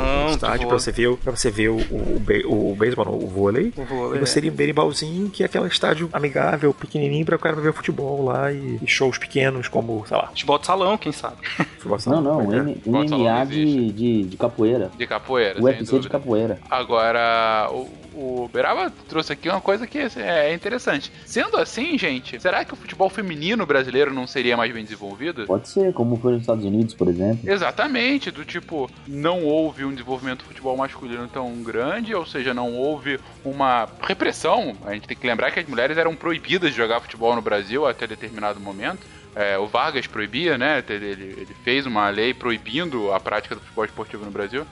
no- 0.00 0.18
no 0.22 0.26
do 0.26 0.34
estádio 0.34 0.62
vôlei. 0.68 0.78
você 0.80 0.92
ver, 0.92 1.06
o- 1.08 1.16
pra 1.16 1.32
você 1.34 1.50
ver 1.50 1.68
o, 1.70 1.76
o, 1.76 2.70
o 2.72 2.76
beisebol, 2.76 3.06
o 3.22 3.26
vôlei. 3.26 3.72
O 3.76 3.84
vôlei, 3.84 4.18
e 4.20 4.26
você 4.26 4.34
teria 4.34 4.52
um 4.52 4.54
berimbauzinho, 4.54 5.30
que 5.30 5.42
é 5.42 5.46
aquele 5.46 5.66
estádio 5.66 6.08
amigável, 6.18 6.72
pequenininho, 6.74 7.24
pra 7.24 7.36
o 7.36 7.38
cara 7.38 7.56
ver 7.56 7.72
futebol 7.72 8.24
lá 8.24 8.52
e, 8.52 8.78
e 8.82 8.86
shows 8.86 9.16
pequenos, 9.18 9.68
como, 9.68 10.04
sei 10.06 10.16
lá, 10.16 10.26
Futebol 10.28 10.58
de 10.58 10.66
salão, 10.66 10.98
quem 10.98 11.12
sabe? 11.12 11.36
futebol 11.78 11.98
Não, 12.06 12.20
não, 12.20 12.44
Pois 12.44 12.58
é. 12.58 12.60
M- 12.60 12.80
MMA 12.86 13.04
não 13.04 13.42
existe. 13.42 13.64
de, 13.76 13.92
de, 13.92 14.22
de 14.24 14.36
capoeira. 14.36 14.90
De 14.96 15.06
capoeira, 15.06 15.54
sem 15.54 15.64
UFC 15.64 15.98
de 15.98 16.08
capoeira. 16.08 16.58
Agora, 16.70 17.68
o, 17.70 17.88
o 18.44 18.50
Beraba 18.52 18.92
trouxe 19.08 19.32
aqui 19.32 19.48
uma 19.48 19.60
coisa 19.60 19.86
que 19.86 19.98
é 20.16 20.52
interessante. 20.52 21.10
Sendo 21.24 21.56
assim, 21.56 21.96
gente, 21.96 22.40
será 22.40 22.64
que 22.64 22.72
o 22.74 22.76
futebol 22.76 23.08
feminino 23.08 23.64
brasileiro 23.64 24.12
não 24.12 24.26
seria 24.26 24.56
mais 24.56 24.72
bem 24.72 24.82
desenvolvido? 24.84 25.46
Pode 25.46 25.68
ser, 25.68 25.92
como 25.92 26.16
foi 26.16 26.32
nos 26.32 26.42
Estados 26.42 26.64
Unidos, 26.64 26.94
por 26.94 27.08
exemplo. 27.08 27.48
Exatamente, 27.48 28.30
do 28.30 28.44
tipo, 28.44 28.90
não 29.06 29.44
houve 29.44 29.84
um 29.84 29.92
desenvolvimento 29.92 30.38
do 30.38 30.44
futebol 30.44 30.76
masculino 30.76 31.28
tão 31.28 31.52
grande, 31.62 32.14
ou 32.14 32.26
seja, 32.26 32.52
não 32.52 32.74
houve 32.74 33.20
uma 33.44 33.88
repressão. 34.02 34.74
A 34.84 34.94
gente 34.94 35.06
tem 35.06 35.16
que 35.16 35.26
lembrar 35.26 35.50
que 35.52 35.60
as 35.60 35.66
mulheres 35.66 35.96
eram 35.96 36.07
proibidas 36.14 36.70
de 36.70 36.76
jogar 36.76 37.00
futebol 37.00 37.34
no 37.34 37.42
Brasil 37.42 37.86
até 37.86 38.06
determinado 38.06 38.60
momento. 38.60 39.06
É, 39.34 39.58
o 39.58 39.66
Vargas 39.66 40.06
proibia, 40.06 40.58
né? 40.58 40.82
Ele, 40.88 41.06
ele 41.06 41.56
fez 41.62 41.86
uma 41.86 42.08
lei 42.08 42.34
proibindo 42.34 43.12
a 43.12 43.20
prática 43.20 43.54
do 43.54 43.60
futebol 43.60 43.84
esportivo 43.84 44.24
no 44.24 44.30
Brasil, 44.30 44.66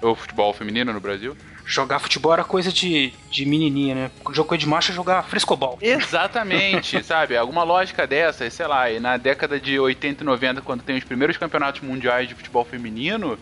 ou 0.00 0.14
futebol 0.14 0.52
feminino 0.52 0.92
no 0.92 1.00
Brasil. 1.00 1.36
Jogar 1.66 1.98
futebol 1.98 2.32
era 2.32 2.44
coisa 2.44 2.70
de, 2.70 3.12
de 3.30 3.46
menininha, 3.46 3.94
né? 3.94 4.10
Jogo 4.32 4.56
de 4.56 4.68
marcha 4.68 4.92
jogar 4.92 5.22
frescobol. 5.24 5.78
Exatamente, 5.80 7.02
sabe? 7.02 7.36
Alguma 7.36 7.64
lógica 7.64 8.06
dessa, 8.06 8.48
sei 8.50 8.66
lá, 8.66 8.90
e 8.90 9.00
na 9.00 9.16
década 9.16 9.58
de 9.58 9.80
80 9.80 10.22
e 10.22 10.26
90, 10.26 10.60
quando 10.60 10.82
tem 10.82 10.96
os 10.96 11.04
primeiros 11.04 11.38
campeonatos 11.38 11.80
mundiais 11.80 12.28
de 12.28 12.34
futebol 12.34 12.64
feminino, 12.64 13.38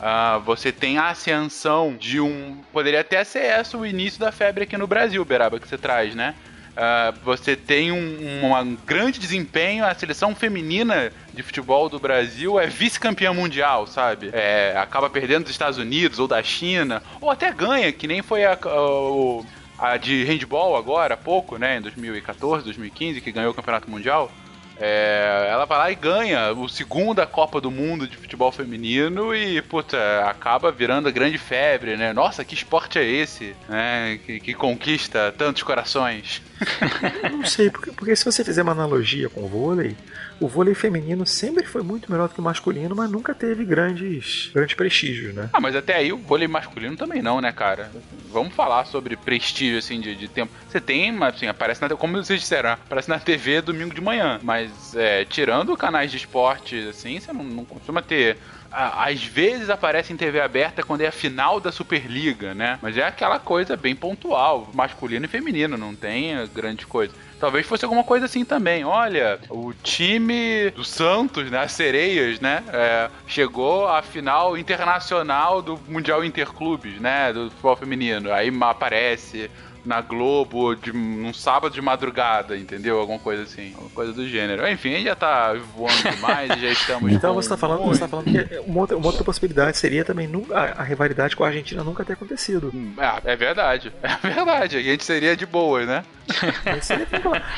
ah, 0.00 0.38
você 0.44 0.70
tem 0.70 0.98
a 0.98 1.08
ascensão 1.08 1.96
de 1.96 2.20
um. 2.20 2.62
Poderia 2.72 3.00
até 3.00 3.24
ser 3.24 3.44
essa 3.44 3.76
o 3.76 3.84
início 3.84 4.20
da 4.20 4.30
febre 4.30 4.64
aqui 4.64 4.76
no 4.76 4.86
Brasil, 4.86 5.24
Beraba, 5.24 5.58
que 5.58 5.68
você 5.68 5.78
traz, 5.78 6.14
né? 6.14 6.34
Ah, 6.76 7.14
você 7.24 7.54
tem 7.54 7.92
um, 7.92 8.44
um 8.46 8.76
grande 8.86 9.18
desempenho, 9.20 9.84
a 9.84 9.94
seleção 9.94 10.34
feminina 10.34 11.12
de 11.32 11.42
futebol 11.42 11.88
do 11.88 11.98
Brasil 12.00 12.58
é 12.58 12.66
vice-campeã 12.66 13.32
mundial, 13.32 13.86
sabe? 13.86 14.30
É, 14.32 14.74
acaba 14.76 15.08
perdendo 15.08 15.42
dos 15.44 15.52
Estados 15.52 15.78
Unidos 15.78 16.18
ou 16.18 16.26
da 16.26 16.42
China, 16.42 17.02
ou 17.20 17.30
até 17.30 17.52
ganha, 17.52 17.92
que 17.92 18.06
nem 18.08 18.22
foi 18.22 18.44
a, 18.44 18.52
a- 18.54 19.92
a 19.92 19.96
de 19.96 20.24
handball 20.24 20.76
agora, 20.76 21.14
há 21.14 21.16
pouco, 21.16 21.56
né? 21.58 21.78
Em 21.78 21.80
2014, 21.80 22.64
2015, 22.64 23.20
que 23.20 23.32
ganhou 23.32 23.50
o 23.50 23.54
campeonato 23.54 23.90
mundial. 23.90 24.30
É, 24.78 25.48
ela 25.50 25.64
vai 25.64 25.78
lá 25.78 25.90
e 25.90 25.94
ganha 25.94 26.52
o 26.52 26.68
segunda 26.68 27.26
Copa 27.26 27.60
do 27.60 27.70
Mundo 27.70 28.08
de 28.08 28.16
futebol 28.16 28.50
feminino 28.50 29.34
e, 29.34 29.62
puta, 29.62 29.96
acaba 30.26 30.72
virando 30.72 31.08
a 31.08 31.12
grande 31.12 31.38
febre, 31.38 31.96
né? 31.96 32.12
Nossa, 32.12 32.44
que 32.44 32.54
esporte 32.54 32.98
é 32.98 33.04
esse, 33.04 33.54
né? 33.68 34.18
Que, 34.24 34.40
que 34.40 34.54
conquista 34.54 35.32
tantos 35.36 35.62
corações. 35.62 36.42
Não 37.30 37.44
sei, 37.44 37.70
porque, 37.70 37.92
porque 37.92 38.16
se 38.16 38.24
você 38.24 38.44
fizer 38.44 38.62
uma 38.62 38.72
analogia 38.72 39.28
com 39.28 39.44
o 39.44 39.48
vôlei, 39.48 39.96
o 40.44 40.48
vôlei 40.48 40.74
feminino 40.74 41.24
sempre 41.24 41.64
foi 41.64 41.82
muito 41.82 42.12
melhor 42.12 42.28
do 42.28 42.34
que 42.34 42.40
o 42.40 42.44
masculino, 42.44 42.94
mas 42.94 43.10
nunca 43.10 43.34
teve 43.34 43.64
grandes, 43.64 44.50
grandes 44.52 44.74
prestígios, 44.74 45.34
né? 45.34 45.48
Ah, 45.50 45.58
mas 45.58 45.74
até 45.74 45.96
aí 45.96 46.12
o 46.12 46.18
vôlei 46.18 46.46
masculino 46.46 46.94
também 46.98 47.22
não, 47.22 47.40
né, 47.40 47.50
cara? 47.50 47.90
Vamos 48.30 48.52
falar 48.52 48.84
sobre 48.84 49.16
prestígio, 49.16 49.78
assim, 49.78 49.98
de, 50.02 50.14
de 50.14 50.28
tempo. 50.28 50.52
Você 50.68 50.82
tem, 50.82 51.10
mas 51.10 51.36
assim, 51.36 51.46
aparece 51.46 51.80
na 51.80 51.88
como 51.96 52.22
vocês 52.22 52.40
disseram, 52.40 52.72
aparece 52.72 53.08
na 53.08 53.18
TV 53.18 53.62
domingo 53.62 53.94
de 53.94 54.02
manhã. 54.02 54.38
Mas, 54.42 54.94
é, 54.94 55.24
tirando 55.24 55.74
canais 55.78 56.10
de 56.10 56.18
esporte, 56.18 56.88
assim, 56.90 57.18
você 57.18 57.32
não, 57.32 57.42
não 57.42 57.64
costuma 57.64 58.02
ter. 58.02 58.36
Às 58.70 59.22
vezes 59.22 59.70
aparece 59.70 60.12
em 60.12 60.16
TV 60.16 60.40
aberta 60.40 60.82
quando 60.82 61.02
é 61.02 61.06
a 61.06 61.12
final 61.12 61.60
da 61.60 61.70
Superliga, 61.70 62.54
né? 62.54 62.76
Mas 62.82 62.98
é 62.98 63.04
aquela 63.04 63.38
coisa 63.38 63.76
bem 63.76 63.94
pontual, 63.94 64.68
masculino 64.74 65.26
e 65.26 65.28
feminino, 65.28 65.78
não 65.78 65.94
tem 65.94 66.34
grande 66.52 66.84
coisa. 66.84 67.14
Talvez 67.44 67.66
fosse 67.66 67.84
alguma 67.84 68.02
coisa 68.02 68.24
assim 68.24 68.42
também. 68.42 68.86
Olha, 68.86 69.38
o 69.50 69.74
time 69.82 70.70
do 70.70 70.82
Santos, 70.82 71.50
né? 71.50 71.58
As 71.58 71.72
sereias, 71.72 72.40
né? 72.40 72.64
é, 72.72 73.10
chegou 73.26 73.86
à 73.86 74.00
final 74.00 74.56
internacional 74.56 75.60
do 75.60 75.78
Mundial 75.86 76.24
Interclubes, 76.24 76.98
né? 76.98 77.34
Do 77.34 77.50
futebol 77.50 77.76
feminino. 77.76 78.32
Aí 78.32 78.50
aparece 78.62 79.50
na 79.84 80.00
Globo 80.00 80.74
de, 80.74 80.92
num 80.92 81.32
sábado 81.34 81.72
de 81.72 81.80
madrugada, 81.82 82.56
entendeu? 82.56 82.98
Alguma 82.98 83.18
coisa 83.18 83.42
assim. 83.42 83.72
Alguma 83.74 83.90
coisa 83.90 84.12
do 84.12 84.26
gênero. 84.28 84.66
Enfim, 84.68 84.90
a 84.94 84.96
gente 84.96 85.04
já 85.04 85.14
tá 85.16 85.54
voando 85.76 86.02
demais 86.10 86.50
e 86.56 86.60
já 86.60 86.68
estamos. 86.70 87.12
Então 87.12 87.34
com 87.34 87.40
você 87.42 87.46
está 87.46 87.56
falando, 87.56 87.80
muito- 87.82 87.94
você 87.96 88.00
tá 88.00 88.08
falando 88.08 88.24
que 88.26 88.58
uma 88.66 88.80
outra, 88.80 88.96
uma 88.96 89.06
outra 89.06 89.24
possibilidade 89.24 89.76
seria 89.76 90.04
também 90.04 90.26
nunca, 90.26 90.54
a, 90.58 90.80
a 90.80 90.82
rivalidade 90.82 91.36
com 91.36 91.44
a 91.44 91.48
Argentina 91.48 91.84
nunca 91.84 92.04
ter 92.04 92.14
acontecido. 92.14 92.72
Ah, 92.98 93.20
é 93.24 93.36
verdade. 93.36 93.92
É 94.24 94.28
verdade. 94.30 94.76
A 94.78 94.82
gente 94.82 95.04
seria 95.04 95.36
de 95.36 95.44
boa, 95.44 95.84
né? 95.84 96.04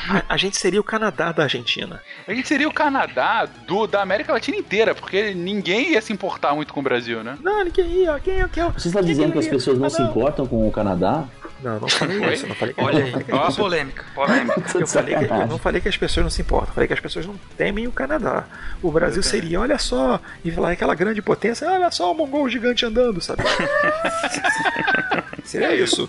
A, 0.09 0.33
a 0.33 0.37
gente 0.37 0.57
seria 0.57 0.79
o 0.79 0.83
Canadá 0.83 1.31
da 1.31 1.43
Argentina. 1.43 2.01
A 2.27 2.33
gente 2.33 2.47
seria 2.47 2.67
o 2.67 2.73
Canadá 2.73 3.45
do, 3.67 3.87
da 3.87 4.01
América 4.01 4.33
Latina 4.33 4.57
inteira, 4.57 4.93
porque 4.93 5.33
ninguém 5.33 5.91
ia 5.93 6.01
se 6.01 6.11
importar 6.13 6.53
muito 6.53 6.73
com 6.73 6.79
o 6.79 6.83
Brasil, 6.83 7.23
né? 7.23 7.37
Não, 7.41 7.63
ninguém 7.63 7.85
ia. 8.03 8.19
Quem 8.19 8.41
é? 8.41 8.47
Quem 8.47 8.63
é? 8.63 8.69
Você 8.69 8.87
está 8.89 9.01
dizendo 9.01 9.31
que 9.31 9.39
as 9.39 9.47
pessoas 9.47 9.77
não 9.79 9.89
se 9.89 10.01
importam 10.01 10.45
com 10.45 10.67
o 10.67 10.71
Canadá? 10.71 11.23
Não, 11.63 11.79
não 11.79 11.87
falei 11.87 12.19
Oi? 12.19 12.33
isso. 12.33 12.47
Não 12.47 12.55
falei 12.55 12.73
que, 12.73 12.81
Olha 12.81 13.03
aí, 13.03 13.11
ó 13.13 13.15
a 13.15 13.19
as 13.19 13.25
pessoas- 13.25 13.55
polêmica. 13.55 14.05
polêmica. 14.13 14.63
Eu, 14.79 14.87
falei 14.87 15.15
que, 15.15 15.23
eu 15.25 15.47
não 15.47 15.57
falei 15.57 15.81
que 15.81 15.87
as 15.89 15.97
pessoas 15.97 16.23
não 16.23 16.29
se 16.29 16.41
importam, 16.41 16.73
falei 16.73 16.87
que 16.87 16.93
as 16.93 16.99
pessoas 16.99 17.25
não 17.25 17.35
temem 17.57 17.87
o 17.87 17.91
Canadá. 17.91 18.45
O 18.81 18.91
Brasil 18.91 19.23
seria, 19.23 19.59
olha 19.59 19.77
só, 19.79 20.19
e 20.45 20.51
falar 20.51 20.71
aquela 20.71 20.93
grande 20.93 21.21
potência, 21.21 21.67
olha 21.69 21.89
só 21.91 22.11
o 22.11 22.15
mongol 22.15 22.47
gigante 22.47 22.85
andando, 22.85 23.19
sabe? 23.21 23.41
seria 25.43 25.75
isso. 25.75 26.07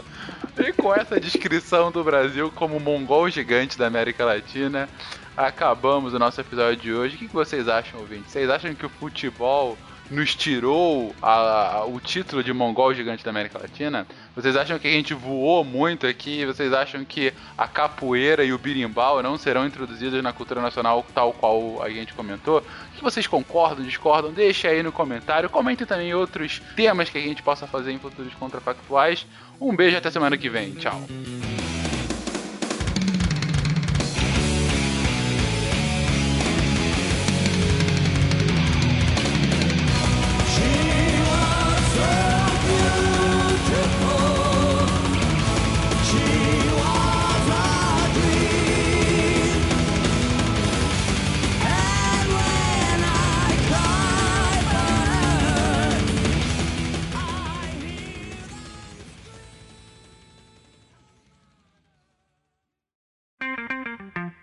E 0.58 0.72
com 0.72 0.92
essa 0.94 1.20
descrição 1.20 1.90
do 1.92 2.02
Brasil 2.02 2.50
como 2.54 2.78
mongol 2.80 3.28
gigante 3.30 3.78
da 3.78 3.86
América 3.86 4.24
Latina, 4.24 4.88
acabamos 5.36 6.12
o 6.14 6.18
nosso 6.18 6.40
episódio 6.40 6.76
de 6.76 6.92
hoje. 6.92 7.14
O 7.14 7.18
que 7.18 7.28
que 7.28 7.34
vocês 7.34 7.68
acham, 7.68 8.00
ouvintes? 8.00 8.32
Vocês 8.32 8.50
acham 8.50 8.74
que 8.74 8.84
o 8.84 8.88
futebol 8.88 9.78
nos 10.10 10.34
tirou 10.34 11.14
a- 11.20 11.78
a- 11.78 11.84
o 11.84 12.00
título 12.00 12.42
de 12.42 12.52
mongol 12.52 12.94
gigante 12.94 13.24
da 13.24 13.30
América 13.30 13.58
Latina? 13.58 14.06
Vocês 14.34 14.56
acham 14.56 14.78
que 14.78 14.86
a 14.86 14.90
gente 14.90 15.12
voou 15.14 15.64
muito 15.64 16.06
aqui? 16.06 16.44
Vocês 16.46 16.72
acham 16.72 17.04
que 17.04 17.32
a 17.56 17.66
capoeira 17.66 18.44
e 18.44 18.52
o 18.52 18.58
birimbau 18.58 19.22
não 19.22 19.36
serão 19.36 19.66
introduzidos 19.66 20.22
na 20.22 20.32
cultura 20.32 20.60
nacional 20.62 21.04
tal 21.14 21.32
qual 21.32 21.82
a 21.82 21.90
gente 21.90 22.14
comentou? 22.14 22.58
O 22.58 22.96
que 22.96 23.02
vocês 23.02 23.26
concordam, 23.26 23.84
discordam? 23.84 24.32
Deixe 24.32 24.66
aí 24.66 24.82
no 24.82 24.92
comentário. 24.92 25.50
Comentem 25.50 25.86
também 25.86 26.14
outros 26.14 26.60
temas 26.76 27.10
que 27.10 27.18
a 27.18 27.22
gente 27.22 27.42
possa 27.42 27.66
fazer 27.66 27.92
em 27.92 27.98
futuros 27.98 28.32
contrafactuais. 28.34 29.26
Um 29.60 29.74
beijo 29.74 29.96
até 29.96 30.10
semana 30.10 30.36
que 30.36 30.48
vem. 30.48 30.72
Tchau. 30.72 31.02